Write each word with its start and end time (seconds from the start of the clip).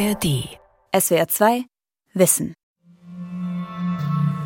ARD. 0.00 0.48
SWR 0.98 1.28
2 1.28 1.64
Wissen. 2.14 2.54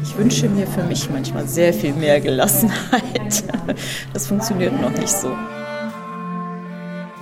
Ich 0.03 0.17
wünsche 0.17 0.49
mir 0.49 0.67
für 0.67 0.83
mich 0.83 1.09
manchmal 1.11 1.47
sehr 1.47 1.73
viel 1.73 1.95
mehr 1.95 2.21
Gelassenheit. 2.21 3.45
Das 4.13 4.27
funktioniert 4.27 4.73
noch 4.81 4.91
nicht 4.91 5.11
so. 5.11 5.29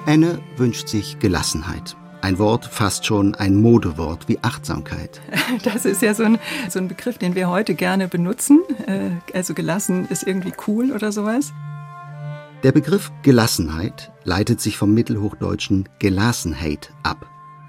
Anne 0.06 0.40
wünscht 0.56 0.88
sich 0.88 1.18
Gelassenheit. 1.18 1.94
Ein 2.22 2.38
Wort, 2.38 2.64
fast 2.64 3.04
schon 3.04 3.34
ein 3.34 3.56
Modewort 3.56 4.28
wie 4.28 4.38
Achtsamkeit. 4.40 5.20
Das 5.64 5.84
ist 5.84 6.00
ja 6.00 6.14
so 6.14 6.22
ein, 6.22 6.38
so 6.70 6.78
ein 6.78 6.88
Begriff, 6.88 7.18
den 7.18 7.34
wir 7.34 7.50
heute 7.50 7.74
gerne 7.74 8.08
benutzen. 8.08 8.62
Äh, 8.86 9.10
also 9.36 9.52
gelassen 9.52 10.08
ist 10.08 10.22
irgendwie 10.22 10.54
cool 10.66 10.92
oder 10.92 11.12
sowas. 11.12 11.52
Der 12.62 12.72
Begriff 12.72 13.12
Gelassenheit 13.22 14.10
leitet 14.24 14.62
sich 14.62 14.78
vom 14.78 14.94
mittelhochdeutschen 14.94 15.86
Gelassenheit 15.98 16.94
ab. 17.02 17.26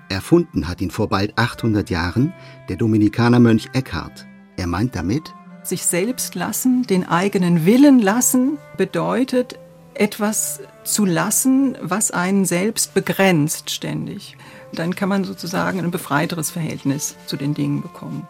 Erfunden 0.10 0.68
hat 0.68 0.82
ihn 0.82 0.92
vor 0.92 1.10
bald 1.10 1.38
800 1.38 1.90
Jahren 1.90 2.34
der 2.70 2.78
Dominikanermönch 2.78 3.70
Eckhart. 3.74 4.28
Er 4.58 4.68
meint 4.68 4.96
damit, 4.96 5.34
sich 5.64 5.86
selbst 5.86 6.36
lassen, 6.36 6.84
den 6.84 7.08
eigenen 7.08 7.66
Willen 7.66 8.00
lassen, 8.00 8.58
bedeutet 8.78 9.58
etwas 9.94 10.60
zu 10.84 11.06
lassen, 11.06 11.78
was 11.82 12.12
einen 12.12 12.46
selbst 12.46 12.94
begrenzt 12.94 13.70
ständig. 13.70 14.36
Dann 14.74 14.96
kann 14.96 15.10
man 15.10 15.24
sozusagen 15.24 15.80
ein 15.80 15.92
befreiteres 15.92 16.52
Verhältnis 16.52 17.16
zu 17.28 17.38
den 17.38 17.54
Dingen 17.54 17.82
bekommen. 17.82 18.28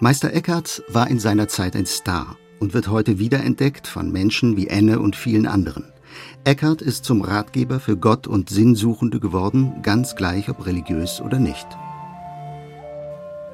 Meister 0.00 0.32
Eckhart 0.32 0.82
war 0.88 1.08
in 1.08 1.20
seiner 1.20 1.46
Zeit 1.46 1.76
ein 1.76 1.86
Star 1.86 2.36
und 2.58 2.74
wird 2.74 2.88
heute 2.88 3.18
wiederentdeckt 3.18 3.86
von 3.86 4.10
Menschen 4.10 4.56
wie 4.56 4.66
Enne 4.66 4.98
und 4.98 5.14
vielen 5.14 5.46
anderen. 5.46 5.91
Eckhart 6.44 6.82
ist 6.82 7.04
zum 7.04 7.22
Ratgeber 7.22 7.80
für 7.80 7.96
Gott 7.96 8.26
und 8.26 8.50
Sinnsuchende 8.50 9.20
geworden, 9.20 9.82
ganz 9.82 10.16
gleich 10.16 10.48
ob 10.48 10.66
religiös 10.66 11.20
oder 11.20 11.38
nicht. 11.38 11.66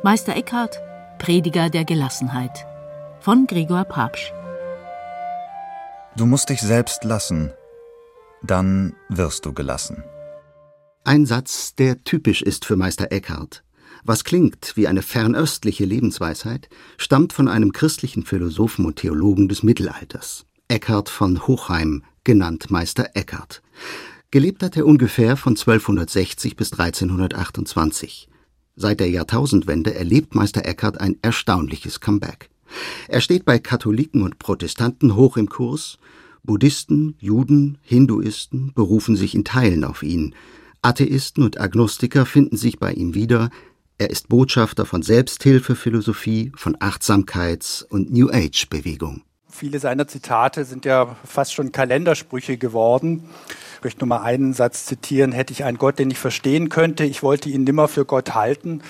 Meister 0.02 0.36
Eckhart, 0.36 0.80
Prediger 1.18 1.70
der 1.70 1.84
Gelassenheit 1.84 2.66
von 3.20 3.46
Gregor 3.46 3.84
Papsch. 3.84 4.32
Du 6.16 6.26
musst 6.26 6.48
dich 6.48 6.60
selbst 6.60 7.04
lassen, 7.04 7.52
dann 8.42 8.94
wirst 9.08 9.44
du 9.44 9.52
gelassen. 9.52 10.04
Ein 11.04 11.26
Satz, 11.26 11.74
der 11.74 12.04
typisch 12.04 12.42
ist 12.42 12.64
für 12.64 12.76
Meister 12.76 13.10
Eckhart. 13.12 13.64
Was 14.04 14.24
klingt 14.24 14.76
wie 14.76 14.86
eine 14.86 15.02
fernöstliche 15.02 15.84
Lebensweisheit, 15.84 16.68
stammt 16.96 17.32
von 17.32 17.48
einem 17.48 17.72
christlichen 17.72 18.24
Philosophen 18.24 18.84
und 18.84 18.96
Theologen 18.96 19.48
des 19.48 19.62
Mittelalters, 19.62 20.46
Eckhart 20.68 21.08
von 21.08 21.46
Hochheim, 21.46 22.04
genannt 22.28 22.70
Meister 22.70 23.08
Eckhart. 23.14 23.62
Gelebt 24.30 24.62
hat 24.62 24.76
er 24.76 24.84
ungefähr 24.84 25.38
von 25.38 25.52
1260 25.52 26.56
bis 26.56 26.74
1328. 26.74 28.28
Seit 28.76 29.00
der 29.00 29.08
Jahrtausendwende 29.08 29.94
erlebt 29.94 30.34
Meister 30.34 30.66
Eckhart 30.66 31.00
ein 31.00 31.16
erstaunliches 31.22 32.00
Comeback. 32.00 32.50
Er 33.08 33.22
steht 33.22 33.46
bei 33.46 33.58
Katholiken 33.58 34.20
und 34.20 34.38
Protestanten 34.38 35.16
hoch 35.16 35.38
im 35.38 35.48
Kurs, 35.48 35.96
Buddhisten, 36.42 37.16
Juden, 37.18 37.78
Hinduisten 37.80 38.74
berufen 38.74 39.16
sich 39.16 39.34
in 39.34 39.44
Teilen 39.44 39.82
auf 39.82 40.02
ihn, 40.02 40.34
Atheisten 40.82 41.42
und 41.42 41.58
Agnostiker 41.58 42.26
finden 42.26 42.58
sich 42.58 42.78
bei 42.78 42.92
ihm 42.92 43.14
wieder, 43.14 43.48
er 43.96 44.10
ist 44.10 44.28
Botschafter 44.28 44.84
von 44.84 45.00
Selbsthilfephilosophie, 45.00 46.52
von 46.56 46.76
Achtsamkeits- 46.76 47.84
und 47.84 48.12
New 48.12 48.28
Age-Bewegung. 48.28 49.22
Viele 49.58 49.80
seiner 49.80 50.06
Zitate 50.06 50.64
sind 50.64 50.84
ja 50.84 51.16
fast 51.24 51.52
schon 51.52 51.72
Kalendersprüche 51.72 52.58
geworden. 52.58 53.28
Ich 53.78 53.82
möchte 53.82 53.98
nur 53.98 54.06
mal 54.06 54.22
einen 54.22 54.52
Satz 54.52 54.86
zitieren. 54.86 55.32
Hätte 55.32 55.52
ich 55.52 55.64
einen 55.64 55.78
Gott, 55.78 55.98
den 55.98 56.12
ich 56.12 56.18
verstehen 56.20 56.68
könnte, 56.68 57.02
ich 57.02 57.24
wollte 57.24 57.48
ihn 57.48 57.64
nimmer 57.64 57.88
für 57.88 58.04
Gott 58.04 58.36
halten. 58.36 58.82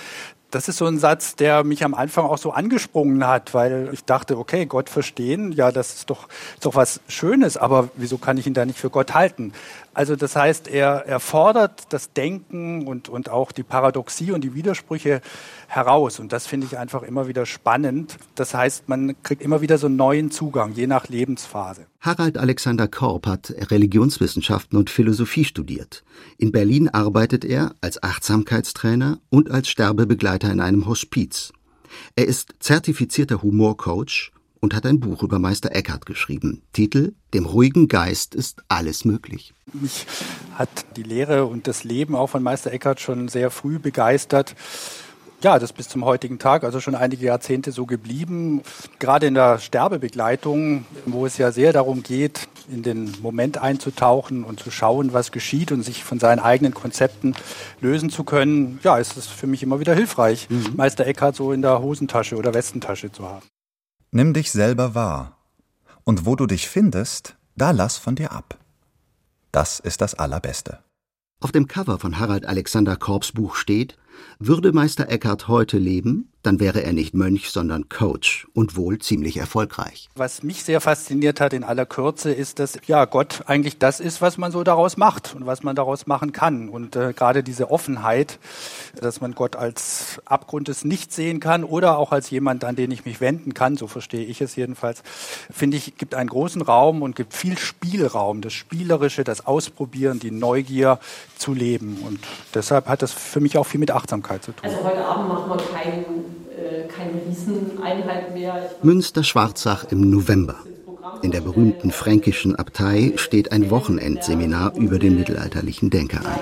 Das 0.51 0.69
ist 0.69 0.77
so 0.77 0.85
ein 0.85 0.99
Satz, 0.99 1.35
der 1.35 1.63
mich 1.63 1.83
am 1.83 1.95
Anfang 1.95 2.25
auch 2.25 2.37
so 2.37 2.51
angesprungen 2.51 3.25
hat, 3.25 3.55
weil 3.55 3.89
ich 3.93 4.05
dachte, 4.05 4.37
okay, 4.37 4.67
Gott 4.67 4.91
verstehen, 4.91 5.53
ja, 5.53 5.71
das 5.71 5.95
ist 5.95 6.11
doch, 6.11 6.27
ist 6.53 6.65
doch 6.65 6.75
was 6.75 7.01
Schönes, 7.07 7.57
aber 7.57 7.89
wieso 7.95 8.19
kann 8.19 8.37
ich 8.37 8.45
ihn 8.45 8.53
da 8.53 8.63
nicht 8.63 8.77
für 8.77 8.91
Gott 8.91 9.15
halten? 9.15 9.53
Also 9.99 10.15
das 10.15 10.33
heißt, 10.33 10.69
er, 10.69 11.07
er 11.07 11.19
fordert 11.19 11.91
das 11.91 12.13
Denken 12.13 12.87
und, 12.87 13.09
und 13.09 13.27
auch 13.27 13.51
die 13.51 13.63
Paradoxie 13.63 14.31
und 14.31 14.45
die 14.45 14.53
Widersprüche 14.53 15.19
heraus. 15.67 16.21
Und 16.21 16.31
das 16.31 16.47
finde 16.47 16.67
ich 16.67 16.77
einfach 16.77 17.03
immer 17.03 17.27
wieder 17.27 17.45
spannend. 17.45 18.15
Das 18.33 18.53
heißt, 18.53 18.87
man 18.87 19.21
kriegt 19.23 19.41
immer 19.41 19.59
wieder 19.59 19.77
so 19.77 19.87
einen 19.87 19.97
neuen 19.97 20.31
Zugang, 20.31 20.71
je 20.71 20.87
nach 20.87 21.09
Lebensphase. 21.09 21.85
Harald 21.99 22.37
Alexander 22.37 22.87
Korb 22.87 23.27
hat 23.27 23.53
Religionswissenschaften 23.71 24.79
und 24.79 24.89
Philosophie 24.89 25.43
studiert. 25.43 26.05
In 26.37 26.53
Berlin 26.53 26.87
arbeitet 26.87 27.43
er 27.43 27.75
als 27.81 28.01
Achtsamkeitstrainer 28.01 29.19
und 29.27 29.51
als 29.51 29.67
Sterbebegleiter 29.67 30.49
in 30.49 30.61
einem 30.61 30.85
Hospiz. 30.87 31.51
Er 32.15 32.25
ist 32.25 32.53
zertifizierter 32.61 33.41
Humorcoach 33.41 34.31
und 34.59 34.73
hat 34.75 34.85
ein 34.85 34.99
Buch 34.99 35.23
über 35.23 35.39
Meister 35.39 35.75
Eckhart 35.75 36.05
geschrieben. 36.05 36.61
Titel 36.73 37.13
Dem 37.33 37.45
ruhigen 37.45 37.87
Geist 37.87 38.35
ist 38.35 38.61
alles 38.67 39.05
möglich. 39.05 39.53
Mich 39.73 40.05
hat 40.55 40.69
die 40.95 41.03
Lehre 41.03 41.45
und 41.45 41.67
das 41.67 41.83
Leben 41.83 42.15
auch 42.15 42.27
von 42.27 42.43
Meister 42.43 42.71
Eckhart 42.71 42.99
schon 42.99 43.27
sehr 43.27 43.51
früh 43.51 43.79
begeistert. 43.79 44.55
Ja, 45.41 45.53
das 45.53 45.69
ist 45.71 45.77
bis 45.77 45.87
zum 45.87 46.03
heutigen 46.03 46.37
Tag, 46.37 46.65
also 46.65 46.81
schon 46.81 46.95
einige 46.95 47.25
Jahrzehnte 47.25 47.71
so 47.71 47.85
geblieben. 47.85 48.61
Gerade 48.99 49.27
in 49.27 49.35
der 49.35 49.59
Sterbebegleitung, 49.59 50.85
wo 51.05 51.25
es 51.25 51.37
ja 51.37 51.53
sehr 51.53 51.71
darum 51.71 52.03
geht, 52.03 52.49
in 52.69 52.83
den 52.83 53.13
Moment 53.21 53.57
einzutauchen 53.57 54.43
und 54.43 54.59
zu 54.59 54.69
schauen, 54.69 55.13
was 55.13 55.31
geschieht 55.31 55.71
und 55.71 55.83
sich 55.83 56.03
von 56.03 56.19
seinen 56.19 56.39
eigenen 56.39 56.73
Konzepten 56.73 57.35
lösen 57.79 58.09
zu 58.09 58.25
können, 58.25 58.79
ja, 58.83 58.97
ist 58.97 59.15
es 59.15 59.27
für 59.27 59.47
mich 59.47 59.63
immer 59.63 59.79
wieder 59.79 59.95
hilfreich, 59.95 60.49
mhm. 60.49 60.73
Meister 60.75 61.07
Eckhart 61.07 61.37
so 61.37 61.53
in 61.53 61.61
der 61.61 61.81
Hosentasche 61.81 62.35
oder 62.35 62.53
Westentasche 62.53 63.09
zu 63.09 63.23
haben. 63.23 63.45
Nimm 64.11 64.33
dich 64.33 64.51
selber 64.51 64.95
wahr. 64.95 65.37
Und 66.03 66.25
wo 66.25 66.35
du 66.35 66.47
dich 66.47 66.67
findest, 66.67 67.37
da 67.55 67.69
lass 67.69 67.97
von 67.97 68.15
dir 68.15 68.31
ab. 68.31 68.57
Das 69.51 69.79
ist 69.79 70.01
das 70.01 70.15
Allerbeste. 70.15 70.79
Auf 71.41 71.51
dem 71.51 71.67
Cover 71.67 71.99
von 71.99 72.17
Harald 72.17 72.45
Alexander 72.45 72.95
Korbs 72.95 73.33
Buch 73.33 73.55
steht, 73.55 73.97
würde 74.39 74.71
Meister 74.73 75.09
Eckhart 75.09 75.47
heute 75.47 75.77
leben, 75.77 76.28
dann 76.43 76.59
wäre 76.59 76.83
er 76.83 76.93
nicht 76.93 77.13
Mönch, 77.13 77.49
sondern 77.51 77.89
Coach 77.89 78.47
und 78.53 78.77
wohl 78.77 78.99
ziemlich 78.99 79.37
erfolgreich. 79.37 80.09
Was 80.15 80.41
mich 80.41 80.63
sehr 80.63 80.79
fasziniert 80.79 81.41
hat 81.41 81.53
in 81.53 81.63
aller 81.63 81.85
Kürze 81.85 82.31
ist, 82.31 82.59
dass 82.59 82.79
ja 82.87 83.05
Gott 83.05 83.43
eigentlich 83.47 83.77
das 83.77 83.99
ist, 83.99 84.21
was 84.21 84.37
man 84.37 84.51
so 84.51 84.63
daraus 84.63 84.95
macht 84.95 85.35
und 85.35 85.45
was 85.45 85.63
man 85.63 85.75
daraus 85.75 86.07
machen 86.07 86.31
kann. 86.31 86.69
Und 86.69 86.95
äh, 86.95 87.13
gerade 87.13 87.43
diese 87.43 87.71
Offenheit, 87.71 88.39
dass 88.95 89.19
man 89.19 89.35
Gott 89.35 89.55
als 89.55 90.21
Abgrund 90.25 90.69
des 90.69 90.85
Nichts 90.85 91.15
sehen 91.15 91.39
kann 91.39 91.63
oder 91.63 91.97
auch 91.97 92.11
als 92.11 92.29
jemand, 92.29 92.63
an 92.63 92.75
den 92.75 92.91
ich 92.91 93.05
mich 93.05 93.19
wenden 93.19 93.53
kann, 93.53 93.75
so 93.75 93.87
verstehe 93.87 94.25
ich 94.25 94.39
es 94.39 94.55
jedenfalls, 94.55 95.03
finde 95.51 95.75
ich, 95.75 95.97
gibt 95.97 96.15
einen 96.15 96.29
großen 96.29 96.61
Raum 96.61 97.01
und 97.01 97.15
gibt 97.15 97.33
viel 97.33 97.57
Spielraum, 97.57 98.41
das 98.41 98.53
Spielerische, 98.53 99.25
das 99.25 99.45
Ausprobieren, 99.45 100.19
die 100.19 100.31
Neugier 100.31 100.99
zu 101.37 101.53
leben. 101.53 101.99
Und 102.05 102.19
deshalb 102.53 102.87
hat 102.87 103.01
das 103.01 103.11
für 103.11 103.41
mich 103.41 103.57
auch 103.57 103.65
viel 103.65 103.79
mit 103.79 103.91
Achtsamkeit 103.91 104.43
zu 104.43 104.53
tun. 104.53 104.69
Also 104.69 104.83
heute 104.83 105.05
Abend 105.05 105.29
machen 105.29 105.49
wir 105.49 105.57
keinen 105.57 106.28
keine 106.87 107.21
Rieseneinheit 107.27 108.33
mehr. 108.33 108.71
Münster-Schwarzach 108.83 109.85
im 109.91 110.09
November. 110.09 110.55
In 111.21 111.31
der 111.31 111.41
berühmten 111.41 111.91
fränkischen 111.91 112.55
Abtei 112.55 113.13
steht 113.15 113.51
ein 113.51 113.69
Wochenendseminar 113.69 114.75
über 114.75 114.99
den 114.99 115.15
mittelalterlichen 115.15 115.89
Denker 115.89 116.19
an. 116.25 116.39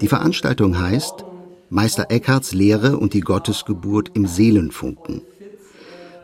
Die 0.00 0.08
Veranstaltung 0.08 0.78
heißt 0.78 1.24
Meister 1.70 2.06
Eckharts 2.10 2.52
Lehre 2.52 2.96
und 2.96 3.14
die 3.14 3.20
Gottesgeburt 3.20 4.10
im 4.14 4.26
Seelenfunken. 4.26 5.22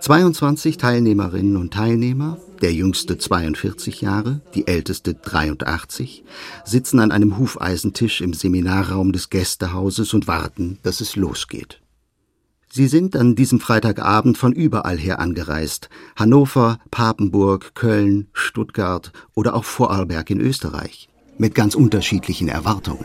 22 0.01 0.77
Teilnehmerinnen 0.77 1.57
und 1.57 1.73
Teilnehmer, 1.73 2.39
der 2.63 2.73
jüngste 2.73 3.19
42 3.19 4.01
Jahre, 4.01 4.41
die 4.55 4.67
älteste 4.67 5.15
83, 5.15 6.25
sitzen 6.65 7.01
an 7.01 7.13
einem 7.13 7.39
Hufeisentisch 7.39 8.21
im 8.21 8.35
Seminarraum 8.35 9.13
des 9.13 9.31
Gästehauses 9.31 10.15
und 10.15 10.27
warten, 10.27 10.79
dass 10.83 11.01
es 11.01 11.17
losgeht. 11.17 11.81
Sie 12.71 12.89
sind 12.89 13.15
an 13.15 13.37
diesem 13.37 13.61
Freitagabend 13.61 14.37
von 14.37 14.53
überall 14.53 14.99
her 14.99 15.21
angereist. 15.21 15.89
Hannover, 16.17 16.81
Papenburg, 16.91 17.77
Köln, 17.77 18.27
Stuttgart 18.33 19.13
oder 19.35 19.55
auch 19.55 19.65
Vorarlberg 19.65 20.29
in 20.31 20.41
Österreich. 20.41 21.09
Mit 21.39 21.55
ganz 21.55 21.77
unterschiedlichen 21.77 22.49
Erwartungen. 22.49 23.05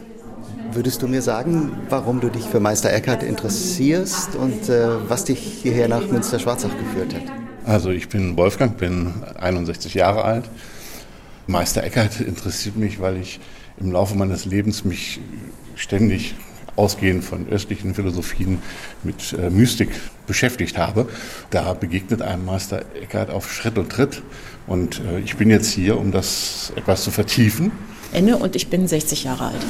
Würdest 0.72 1.02
du 1.02 1.08
mir 1.08 1.22
sagen, 1.22 1.72
warum 1.90 2.20
du 2.20 2.30
dich 2.30 2.46
für 2.46 2.60
Meister 2.60 2.92
Eckhart 2.92 3.24
interessierst 3.24 4.36
und 4.36 4.70
äh, 4.70 4.88
was 5.08 5.26
dich 5.26 5.40
hierher 5.40 5.88
nach 5.88 6.08
Münster-Schwarzach 6.08 6.76
geführt 6.78 7.14
hat? 7.14 7.49
Also 7.66 7.92
ich 7.92 8.10
bin 8.10 8.38
Wolfgang, 8.38 8.78
bin 8.78 9.14
61 9.40 9.94
Jahre 9.94 10.24
alt. 10.24 10.50
Meister 11.48 11.84
Eckhart 11.84 12.22
interessiert 12.22 12.76
mich, 12.76 13.00
weil 13.00 13.18
ich 13.18 13.40
im 13.80 13.92
Laufe 13.92 14.16
meines 14.16 14.46
Lebens 14.46 14.86
mich 14.86 15.20
ständig 15.76 16.36
ausgehend 16.76 17.24
von 17.24 17.48
östlichen 17.50 17.94
Philosophien 17.94 18.62
mit 19.04 19.34
äh, 19.34 19.50
Mystik 19.50 19.90
beschäftigt 20.28 20.78
habe. 20.78 21.08
Da 21.50 21.74
begegnet 21.74 22.22
einem 22.22 22.46
Meister 22.46 22.84
Eckhart 23.02 23.30
auf 23.30 23.52
Schritt 23.52 23.78
und 23.78 23.92
Tritt. 23.92 24.22
Und 24.66 25.02
äh, 25.02 25.20
ich 25.20 25.36
bin 25.36 25.50
jetzt 25.50 25.72
hier, 25.72 25.98
um 25.98 26.12
das 26.12 26.72
etwas 26.76 27.04
zu 27.04 27.12
vertiefen. 27.12 27.72
Enne 28.14 28.38
und 28.38 28.56
ich 28.56 28.70
bin 28.70 28.88
60 28.88 29.26
Jahre 29.26 29.48
alt. 29.48 29.66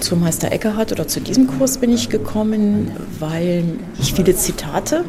Zu 0.00 0.16
Meister 0.16 0.52
Eckhart 0.52 0.92
oder 0.92 1.08
zu 1.08 1.20
diesem 1.20 1.46
Kurs 1.46 1.78
bin 1.78 1.90
ich 1.90 2.10
gekommen, 2.10 2.90
weil 3.18 3.64
ich 3.98 4.12
viele 4.12 4.36
Zitate 4.36 5.04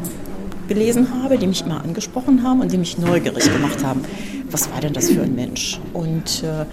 gelesen 0.68 1.22
habe, 1.22 1.38
die 1.38 1.46
mich 1.46 1.62
immer 1.62 1.82
angesprochen 1.82 2.42
haben 2.42 2.60
und 2.60 2.72
die 2.72 2.78
mich 2.78 2.98
neugierig 2.98 3.52
gemacht 3.52 3.84
haben. 3.84 4.02
Was 4.50 4.70
war 4.70 4.80
denn 4.80 4.92
das 4.92 5.10
für 5.10 5.22
ein 5.22 5.34
Mensch? 5.34 5.80
Und 5.92 6.42
äh, 6.44 6.64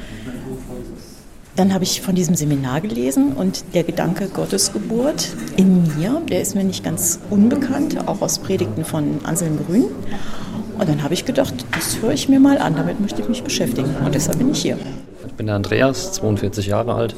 dann 1.56 1.74
habe 1.74 1.84
ich 1.84 2.02
von 2.02 2.16
diesem 2.16 2.36
Seminar 2.36 2.82
gelesen 2.82 3.34
und 3.34 3.64
der 3.76 3.84
Gedanke 3.84 4.28
Gottesgeburt 4.28 5.30
in 5.56 5.84
mir, 5.98 6.22
der 6.28 6.42
ist 6.42 6.56
mir 6.56 6.64
nicht 6.64 6.84
ganz 6.84 7.20
unbekannt, 7.30 8.08
auch 8.08 8.22
aus 8.22 8.40
Predigten 8.40 8.84
von 8.84 9.20
Anselm 9.24 9.60
Grün. 9.66 9.86
Und 10.80 10.90
dann 10.90 11.04
habe 11.04 11.14
ich 11.14 11.26
gedacht, 11.26 11.54
das 11.72 12.02
höre 12.02 12.14
ich 12.14 12.28
mir 12.28 12.40
mal 12.40 12.58
an, 12.58 12.76
damit 12.76 13.00
möchte 13.00 13.22
ich 13.22 13.30
mich 13.30 13.44
beschäftigen. 13.44 13.96
Und 14.04 14.16
deshalb 14.16 14.40
bin 14.40 14.52
ich 14.52 14.62
hier. 14.62 14.78
Ich 15.28 15.34
bin 15.34 15.46
der 15.46 15.56
Andreas, 15.56 16.14
42 16.14 16.68
Jahre 16.68 16.96
alt. 16.96 17.16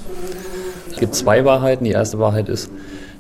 Es 0.92 0.98
gibt 0.98 1.16
zwei 1.16 1.46
Wahrheiten. 1.46 1.86
Die 1.86 1.92
erste 1.92 2.20
Wahrheit 2.20 2.50
ist, 2.50 2.70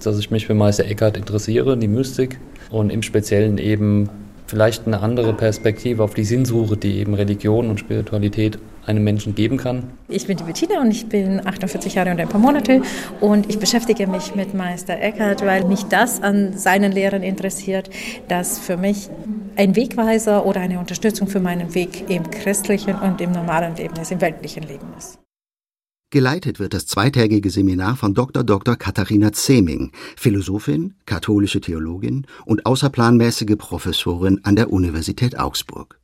dass 0.04 0.19
ich 0.19 0.31
mich 0.31 0.46
für 0.48 0.54
Meister 0.54 0.86
Eckhart 0.86 1.16
interessiere, 1.16 1.78
die 1.78 1.88
Mystik 1.88 2.40
und 2.70 2.90
im 2.90 3.02
Speziellen 3.02 3.58
eben 3.58 4.10
vielleicht 4.48 4.86
eine 4.86 5.00
andere 5.02 5.34
Perspektive 5.34 6.04
auf 6.04 6.14
die 6.14 6.24
Sinnsuche, 6.24 6.78
die 6.78 7.00
eben 7.00 7.14
Religion 7.14 7.70
und 7.70 7.80
Spiritualität 7.80 8.60
einem 8.86 9.04
Menschen 9.04 9.34
geben 9.34 9.58
kann. 9.58 9.92
Ich 10.08 10.28
bin 10.28 10.38
die 10.38 10.44
Bettina 10.44 10.80
und 10.80 10.92
ich 10.92 11.08
bin 11.08 11.46
48 11.46 11.96
Jahre 11.96 12.12
und 12.12 12.20
ein 12.20 12.30
paar 12.30 12.40
Monate 12.40 12.82
und 13.20 13.50
ich 13.50 13.58
beschäftige 13.58 14.06
mich 14.06 14.36
mit 14.36 14.54
Meister 14.54 15.00
Eckhart, 15.00 15.44
weil 15.44 15.66
mich 15.66 15.84
das 15.86 16.22
an 16.22 16.56
seinen 16.56 16.92
Lehren 16.92 17.24
interessiert, 17.24 17.90
das 18.28 18.60
für 18.60 18.78
mich 18.78 19.10
ein 19.56 19.76
Wegweiser 19.76 20.46
oder 20.46 20.62
eine 20.62 20.80
Unterstützung 20.80 21.28
für 21.28 21.40
meinen 21.40 21.74
Weg 21.74 22.10
im 22.10 22.30
christlichen 22.30 22.96
und 22.96 23.22
im 23.22 23.32
normalen 23.32 23.76
Leben 23.76 23.96
ist, 23.96 24.12
im 24.12 24.22
weltlichen 24.22 24.64
Leben 24.64 24.88
ist. 24.98 25.25
Geleitet 26.16 26.60
wird 26.62 26.74
das 26.74 26.88
zweitägige 26.88 27.50
Seminar 27.50 27.98
von 27.98 28.14
Dr. 28.14 28.46
Dr. 28.46 28.78
Katharina 28.78 29.34
Zeming, 29.34 29.92
Philosophin, 30.16 30.94
katholische 31.06 31.60
Theologin 31.60 32.26
und 32.46 32.66
außerplanmäßige 32.66 33.58
Professorin 33.58 34.40
an 34.44 34.56
der 34.56 34.72
Universität 34.72 35.38
Augsburg. 35.38 36.00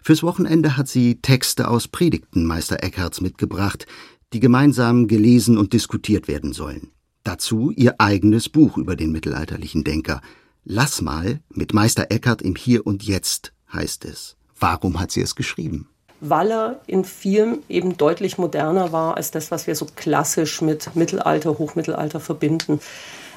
Fürs 0.00 0.22
Wochenende 0.22 0.78
hat 0.78 0.88
sie 0.88 1.16
Texte 1.20 1.68
aus 1.68 1.88
Predigten 1.88 2.46
Meister 2.46 2.82
Eckharts 2.82 3.20
mitgebracht, 3.20 3.84
die 4.32 4.40
gemeinsam 4.40 5.08
gelesen 5.08 5.58
und 5.58 5.74
diskutiert 5.74 6.26
werden 6.26 6.54
sollen. 6.54 6.92
Dazu 7.22 7.70
ihr 7.70 8.00
eigenes 8.00 8.48
Buch 8.48 8.78
über 8.78 8.96
den 8.96 9.12
mittelalterlichen 9.12 9.84
Denker. 9.84 10.22
Lass 10.64 11.02
mal 11.02 11.40
mit 11.50 11.74
Meister 11.74 12.06
Eckhart 12.08 12.40
im 12.40 12.56
Hier 12.56 12.86
und 12.86 13.02
Jetzt 13.02 13.52
heißt 13.70 14.06
es. 14.06 14.38
Warum 14.58 14.98
hat 14.98 15.10
sie 15.10 15.20
es 15.20 15.34
geschrieben? 15.34 15.90
Weil 16.20 16.50
er 16.50 16.80
in 16.86 17.04
vielem 17.04 17.62
eben 17.68 17.96
deutlich 17.96 18.38
moderner 18.38 18.92
war 18.92 19.16
als 19.16 19.30
das, 19.30 19.50
was 19.50 19.66
wir 19.66 19.74
so 19.74 19.86
klassisch 19.96 20.60
mit 20.60 20.94
Mittelalter, 20.94 21.58
Hochmittelalter 21.58 22.20
verbinden. 22.20 22.80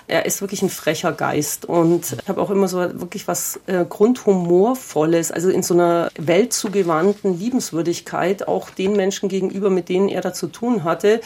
Er 0.08 0.26
ist 0.26 0.42
wirklich 0.42 0.62
ein 0.62 0.70
frecher 0.70 1.14
Geist 1.14 1.64
und 1.64 2.18
ich 2.22 2.28
habe 2.28 2.42
auch 2.42 2.50
immer 2.50 2.68
so 2.68 2.78
wirklich 2.78 3.28
was 3.28 3.62
äh, 3.68 3.86
Grundhumorvolles, 3.86 5.32
also 5.32 5.50
in 5.50 5.64
so 5.64 5.74
einer 5.74 6.10
weltzugewandten 6.18 7.40
Liebenswürdigkeit 7.40 8.48
auch 8.48 8.70
den 8.70 8.98
Menschen 8.98 9.30
gegenüber, 9.30 9.70
mit 9.70 9.88
denen 9.88 10.10
er 10.10 10.20
da 10.20 10.34
zu 10.34 10.48
tun 10.48 10.84
hatte 10.84 11.22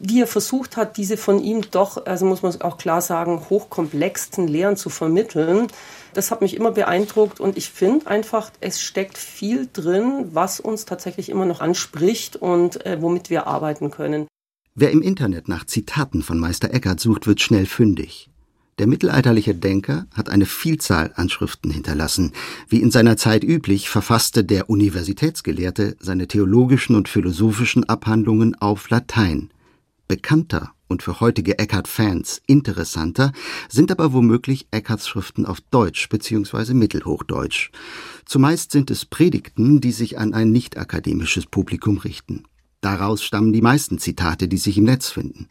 wie 0.00 0.22
er 0.22 0.26
versucht 0.26 0.76
hat, 0.76 0.96
diese 0.96 1.16
von 1.16 1.38
ihm 1.38 1.60
doch, 1.70 2.06
also 2.06 2.24
muss 2.24 2.42
man 2.42 2.58
auch 2.62 2.78
klar 2.78 3.02
sagen, 3.02 3.48
hochkomplexen 3.50 4.48
Lehren 4.48 4.76
zu 4.76 4.88
vermitteln. 4.88 5.68
Das 6.14 6.30
hat 6.30 6.40
mich 6.40 6.56
immer 6.56 6.72
beeindruckt 6.72 7.38
und 7.38 7.56
ich 7.56 7.68
finde 7.68 8.06
einfach, 8.06 8.50
es 8.60 8.80
steckt 8.80 9.18
viel 9.18 9.68
drin, 9.72 10.28
was 10.32 10.58
uns 10.58 10.86
tatsächlich 10.86 11.28
immer 11.28 11.44
noch 11.44 11.60
anspricht 11.60 12.36
und 12.36 12.84
äh, 12.86 13.00
womit 13.00 13.30
wir 13.30 13.46
arbeiten 13.46 13.90
können. 13.90 14.26
Wer 14.74 14.90
im 14.90 15.02
Internet 15.02 15.48
nach 15.48 15.66
Zitaten 15.66 16.22
von 16.22 16.38
Meister 16.38 16.72
Eckhart 16.72 16.98
sucht, 16.98 17.26
wird 17.26 17.42
schnell 17.42 17.66
fündig. 17.66 18.30
Der 18.78 18.86
mittelalterliche 18.86 19.54
Denker 19.54 20.06
hat 20.14 20.30
eine 20.30 20.46
Vielzahl 20.46 21.12
an 21.14 21.28
Schriften 21.28 21.70
hinterlassen. 21.70 22.32
Wie 22.66 22.80
in 22.80 22.90
seiner 22.90 23.18
Zeit 23.18 23.44
üblich, 23.44 23.90
verfasste 23.90 24.42
der 24.42 24.70
Universitätsgelehrte 24.70 25.96
seine 26.00 26.26
theologischen 26.26 26.96
und 26.96 27.06
philosophischen 27.06 27.86
Abhandlungen 27.86 28.54
auf 28.54 28.88
Latein. 28.88 29.50
Bekannter 30.10 30.72
und 30.88 31.04
für 31.04 31.20
heutige 31.20 31.60
Eckhart-Fans 31.60 32.42
interessanter 32.48 33.30
sind 33.68 33.92
aber 33.92 34.12
womöglich 34.12 34.66
Eckharts 34.72 35.06
Schriften 35.06 35.46
auf 35.46 35.60
Deutsch 35.60 36.08
bzw. 36.08 36.74
Mittelhochdeutsch. 36.74 37.70
Zumeist 38.24 38.72
sind 38.72 38.90
es 38.90 39.04
Predigten, 39.04 39.80
die 39.80 39.92
sich 39.92 40.18
an 40.18 40.34
ein 40.34 40.50
nicht 40.50 40.76
akademisches 40.76 41.46
Publikum 41.46 41.98
richten. 41.98 42.42
Daraus 42.80 43.22
stammen 43.22 43.52
die 43.52 43.62
meisten 43.62 43.98
Zitate, 43.98 44.48
die 44.48 44.58
sich 44.58 44.78
im 44.78 44.84
Netz 44.84 45.10
finden. 45.10 45.48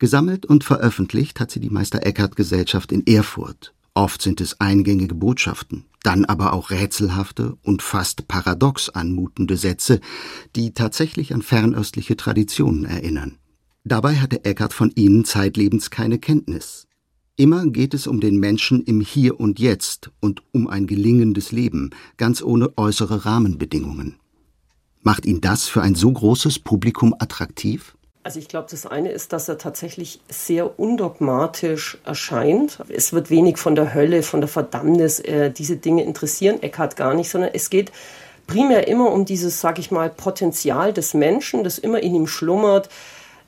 Gesammelt 0.00 0.46
und 0.46 0.64
veröffentlicht 0.64 1.38
hat 1.38 1.52
sie 1.52 1.60
die 1.60 1.70
Meister 1.70 2.04
Eckhart 2.04 2.34
Gesellschaft 2.34 2.90
in 2.90 3.06
Erfurt. 3.06 3.72
Oft 3.94 4.20
sind 4.20 4.40
es 4.40 4.60
eingängige 4.60 5.14
Botschaften, 5.14 5.84
dann 6.02 6.24
aber 6.24 6.54
auch 6.54 6.70
rätselhafte 6.70 7.56
und 7.62 7.82
fast 7.82 8.26
paradox 8.26 8.88
anmutende 8.88 9.56
Sätze, 9.56 10.00
die 10.56 10.74
tatsächlich 10.74 11.32
an 11.34 11.42
fernöstliche 11.42 12.16
Traditionen 12.16 12.84
erinnern. 12.84 13.36
Dabei 13.84 14.16
hatte 14.16 14.44
Eckhart 14.44 14.74
von 14.74 14.92
ihnen 14.94 15.24
zeitlebens 15.24 15.90
keine 15.90 16.18
Kenntnis. 16.18 16.86
Immer 17.36 17.66
geht 17.66 17.94
es 17.94 18.06
um 18.06 18.20
den 18.20 18.38
Menschen 18.38 18.84
im 18.84 19.00
Hier 19.00 19.40
und 19.40 19.58
Jetzt 19.58 20.10
und 20.20 20.42
um 20.52 20.68
ein 20.68 20.86
gelingendes 20.86 21.52
Leben, 21.52 21.90
ganz 22.18 22.42
ohne 22.42 22.76
äußere 22.76 23.24
Rahmenbedingungen. 23.24 24.16
Macht 25.00 25.24
ihn 25.24 25.40
das 25.40 25.66
für 25.66 25.80
ein 25.80 25.94
so 25.94 26.12
großes 26.12 26.58
Publikum 26.58 27.14
attraktiv? 27.18 27.96
Also 28.22 28.38
ich 28.38 28.48
glaube, 28.48 28.68
das 28.70 28.84
eine 28.84 29.12
ist, 29.12 29.32
dass 29.32 29.48
er 29.48 29.56
tatsächlich 29.56 30.20
sehr 30.28 30.78
undogmatisch 30.78 31.96
erscheint. 32.04 32.80
Es 32.90 33.14
wird 33.14 33.30
wenig 33.30 33.56
von 33.56 33.74
der 33.74 33.94
Hölle, 33.94 34.22
von 34.22 34.42
der 34.42 34.48
Verdammnis, 34.48 35.20
äh, 35.20 35.50
diese 35.50 35.76
Dinge 35.76 36.04
interessieren 36.04 36.62
Eckhart 36.62 36.96
gar 36.96 37.14
nicht, 37.14 37.30
sondern 37.30 37.52
es 37.54 37.70
geht 37.70 37.92
primär 38.46 38.88
immer 38.88 39.10
um 39.10 39.24
dieses, 39.24 39.62
sag 39.62 39.78
ich 39.78 39.90
mal, 39.90 40.10
Potenzial 40.10 40.92
des 40.92 41.14
Menschen, 41.14 41.64
das 41.64 41.78
immer 41.78 42.02
in 42.02 42.14
ihm 42.14 42.26
schlummert, 42.26 42.90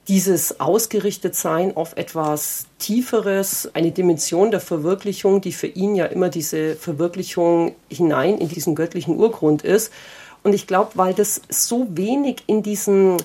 dieses 0.09 0.61
Ausgerichtetsein 0.61 1.77
auf 1.77 1.97
etwas 1.97 2.67
Tieferes, 2.79 3.71
eine 3.75 3.93
Dimension 3.93 4.51
der 4.51 4.61
Verwirklichung, 4.61 5.41
die 5.41 5.53
für 5.53 5.69
ihn 5.69 5.95
ja 5.95 6.07
immer 6.07 6.29
diese 6.29 6.75
Verwirklichung 6.75 7.75
hinein 7.89 8.39
in 8.39 8.49
diesen 8.49 8.75
göttlichen 8.75 9.17
Urgrund 9.17 9.63
ist. 9.63 9.93
Und 10.43 10.55
ich 10.55 10.67
glaube, 10.67 10.93
weil 10.95 11.15
das 11.15 11.41
so 11.49 11.87
wenig 11.91 12.43
in 12.47 12.63
diesen 12.63 13.17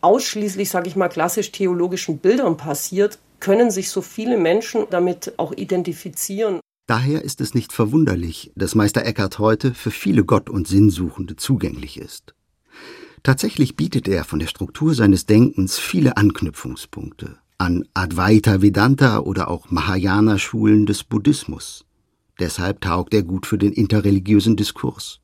ausschließlich, 0.00 0.68
sage 0.68 0.88
ich 0.88 0.96
mal, 0.96 1.08
klassisch 1.08 1.50
theologischen 1.50 2.18
Bildern 2.18 2.56
passiert, 2.56 3.18
können 3.40 3.70
sich 3.70 3.90
so 3.90 4.02
viele 4.02 4.36
Menschen 4.36 4.86
damit 4.90 5.32
auch 5.38 5.52
identifizieren. 5.52 6.60
Daher 6.86 7.22
ist 7.22 7.40
es 7.40 7.54
nicht 7.54 7.72
verwunderlich, 7.72 8.50
dass 8.54 8.74
Meister 8.74 9.04
Eckhart 9.04 9.38
heute 9.38 9.74
für 9.74 9.90
viele 9.90 10.24
Gott- 10.24 10.50
und 10.50 10.66
Sinnsuchende 10.66 11.36
zugänglich 11.36 11.98
ist. 11.98 12.34
Tatsächlich 13.22 13.76
bietet 13.76 14.08
er 14.08 14.24
von 14.24 14.38
der 14.38 14.46
Struktur 14.46 14.94
seines 14.94 15.26
Denkens 15.26 15.78
viele 15.78 16.16
Anknüpfungspunkte 16.16 17.38
an 17.58 17.84
Advaita 17.92 18.62
Vedanta 18.62 19.18
oder 19.18 19.48
auch 19.48 19.70
Mahayana-Schulen 19.70 20.86
des 20.86 21.02
Buddhismus. 21.02 21.84
Deshalb 22.38 22.80
taugt 22.80 23.12
er 23.14 23.24
gut 23.24 23.46
für 23.46 23.58
den 23.58 23.72
interreligiösen 23.72 24.56
Diskurs. 24.56 25.20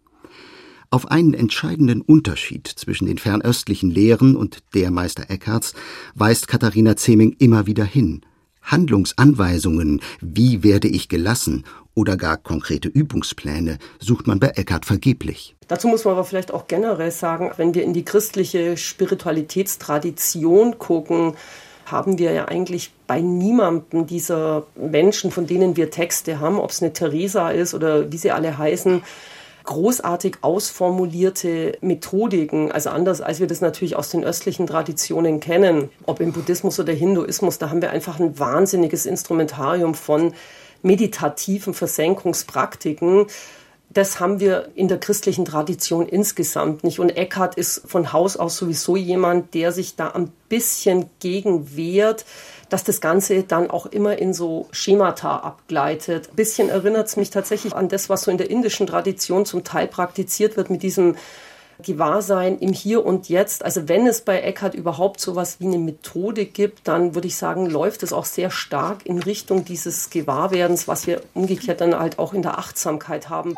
Auf 0.91 1.11
einen 1.11 1.33
entscheidenden 1.33 2.01
Unterschied 2.03 2.67
zwischen 2.67 3.07
den 3.07 3.19
fernöstlichen 3.19 3.91
Lehren 3.91 4.37
und 4.37 4.65
der 4.75 4.91
Meister 4.91 5.31
Eckharts 5.31 5.75
weist 6.15 6.49
Katharina 6.49 6.97
Zeming 6.97 7.37
immer 7.39 7.67
wieder 7.67 7.85
hin. 7.85 8.23
Handlungsanweisungen, 8.65 10.01
wie 10.21 10.63
werde 10.63 10.89
ich 10.89 11.09
gelassen, 11.09 11.65
oder 11.95 12.17
gar 12.17 12.37
konkrete 12.37 12.89
Übungspläne 12.89 13.79
sucht 14.01 14.27
man 14.27 14.41
bei 14.41 14.49
Eckhart 14.49 14.85
vergeblich. 14.85 15.55
Dazu 15.69 15.89
muss 15.89 16.05
man 16.05 16.15
aber 16.15 16.25
vielleicht 16.25 16.53
auch 16.53 16.67
generell 16.67 17.13
sagen, 17.13 17.53
wenn 17.57 17.75
wir 17.75 17.85
in 17.85 17.93
die 17.93 18.05
christliche 18.05 18.77
Spiritualitätstradition 18.77 20.79
gucken, 20.79 21.35
haben 21.87 22.19
wir 22.19 22.33
ja 22.33 22.47
eigentlich 22.47 22.93
bei 23.07 23.21
niemandem 23.21 24.07
dieser 24.07 24.67
Menschen, 24.75 25.31
von 25.31 25.47
denen 25.47 25.77
wir 25.77 25.91
Texte 25.91 26.41
haben, 26.41 26.59
ob 26.59 26.71
es 26.71 26.83
eine 26.83 26.93
Theresa 26.93 27.51
ist 27.51 27.75
oder 27.75 28.11
wie 28.11 28.17
sie 28.17 28.31
alle 28.31 28.57
heißen, 28.57 29.03
großartig 29.65 30.37
ausformulierte 30.43 31.79
Methodiken, 31.81 32.71
also 32.71 32.91
anders 32.91 33.21
als 33.21 33.41
wir 33.41 33.47
das 33.47 33.61
natürlich 33.61 33.97
aus 33.97 34.11
den 34.11 34.25
östlichen 34.25 34.67
Traditionen 34.67 35.41
kennen, 35.41 35.91
ob 36.05 36.21
im 36.21 36.33
Buddhismus 36.33 36.79
oder 36.79 36.93
Hinduismus, 36.93 37.59
da 37.59 37.71
haben 37.71 37.83
wir 37.83 37.91
einfach 37.91 38.21
ein 38.21 38.39
wahnsinniges 38.39 39.07
Instrumentarium 39.07 39.95
von 39.95 40.35
meditativen 40.83 41.73
Versenkungspraktiken, 41.75 43.27
das 43.95 44.19
haben 44.19 44.41
wir 44.41 44.71
in 44.75 44.89
der 44.89 44.99
christlichen 44.99 45.45
Tradition 45.45 46.07
insgesamt 46.07 46.83
nicht. 46.83 46.99
Und 46.99 47.11
Eckhart 47.11 47.55
ist 47.55 47.83
von 47.87 48.13
Haus 48.13 48.37
aus 48.37 48.57
sowieso 48.57 48.97
jemand, 48.97 49.55
der 49.55 49.71
sich 49.73 49.95
da 49.95 50.11
ein 50.11 50.33
bisschen 50.49 51.07
gegen 51.21 51.77
wehrt, 51.77 52.25
dass 52.69 52.83
das 52.83 53.01
Ganze 53.01 53.45
dann 53.45 53.71
auch 53.71 53.87
immer 53.87 54.19
in 54.19 54.35
so 54.35 54.67
Schemata 54.73 55.37
abgleitet. 55.39 56.31
Ein 56.31 56.37
bisschen 56.37 56.69
erinnert 56.69 57.07
es 57.07 57.17
mich 57.17 57.31
tatsächlich 57.31 57.75
an 57.75 57.89
das, 57.89 58.09
was 58.09 58.23
so 58.23 58.33
in 58.33 58.39
der 58.39 58.51
indischen 58.51 58.89
Tradition 58.89 59.47
zum 59.47 59.63
Teil 59.63 59.87
praktiziert 59.87 60.57
wird 60.57 60.71
mit 60.71 60.83
diesem 60.83 61.15
Gewahrsein 61.81 62.59
im 62.59 62.73
Hier 62.73 63.05
und 63.05 63.29
Jetzt. 63.29 63.65
Also 63.65 63.89
wenn 63.89 64.07
es 64.07 64.23
bei 64.23 64.41
Eckhart 64.41 64.75
überhaupt 64.75 65.21
so 65.21 65.33
etwas 65.33 65.61
wie 65.61 65.67
eine 65.67 65.79
Methode 65.79 66.47
gibt, 66.47 66.89
dann 66.89 67.15
würde 67.15 67.29
ich 67.29 67.37
sagen, 67.37 67.67
läuft 67.67 68.03
es 68.03 68.13
auch 68.13 68.25
sehr 68.25 68.51
stark 68.51 69.07
in 69.07 69.21
Richtung 69.21 69.65
dieses 69.65 70.11
Gewahrwerdens, 70.11 70.89
was 70.89 71.07
wir 71.07 71.21
umgekehrt 71.35 71.81
dann 71.81 71.99
halt 71.99 72.19
auch 72.19 72.33
in 72.33 72.43
der 72.43 72.59
Achtsamkeit 72.59 73.29
haben. 73.29 73.55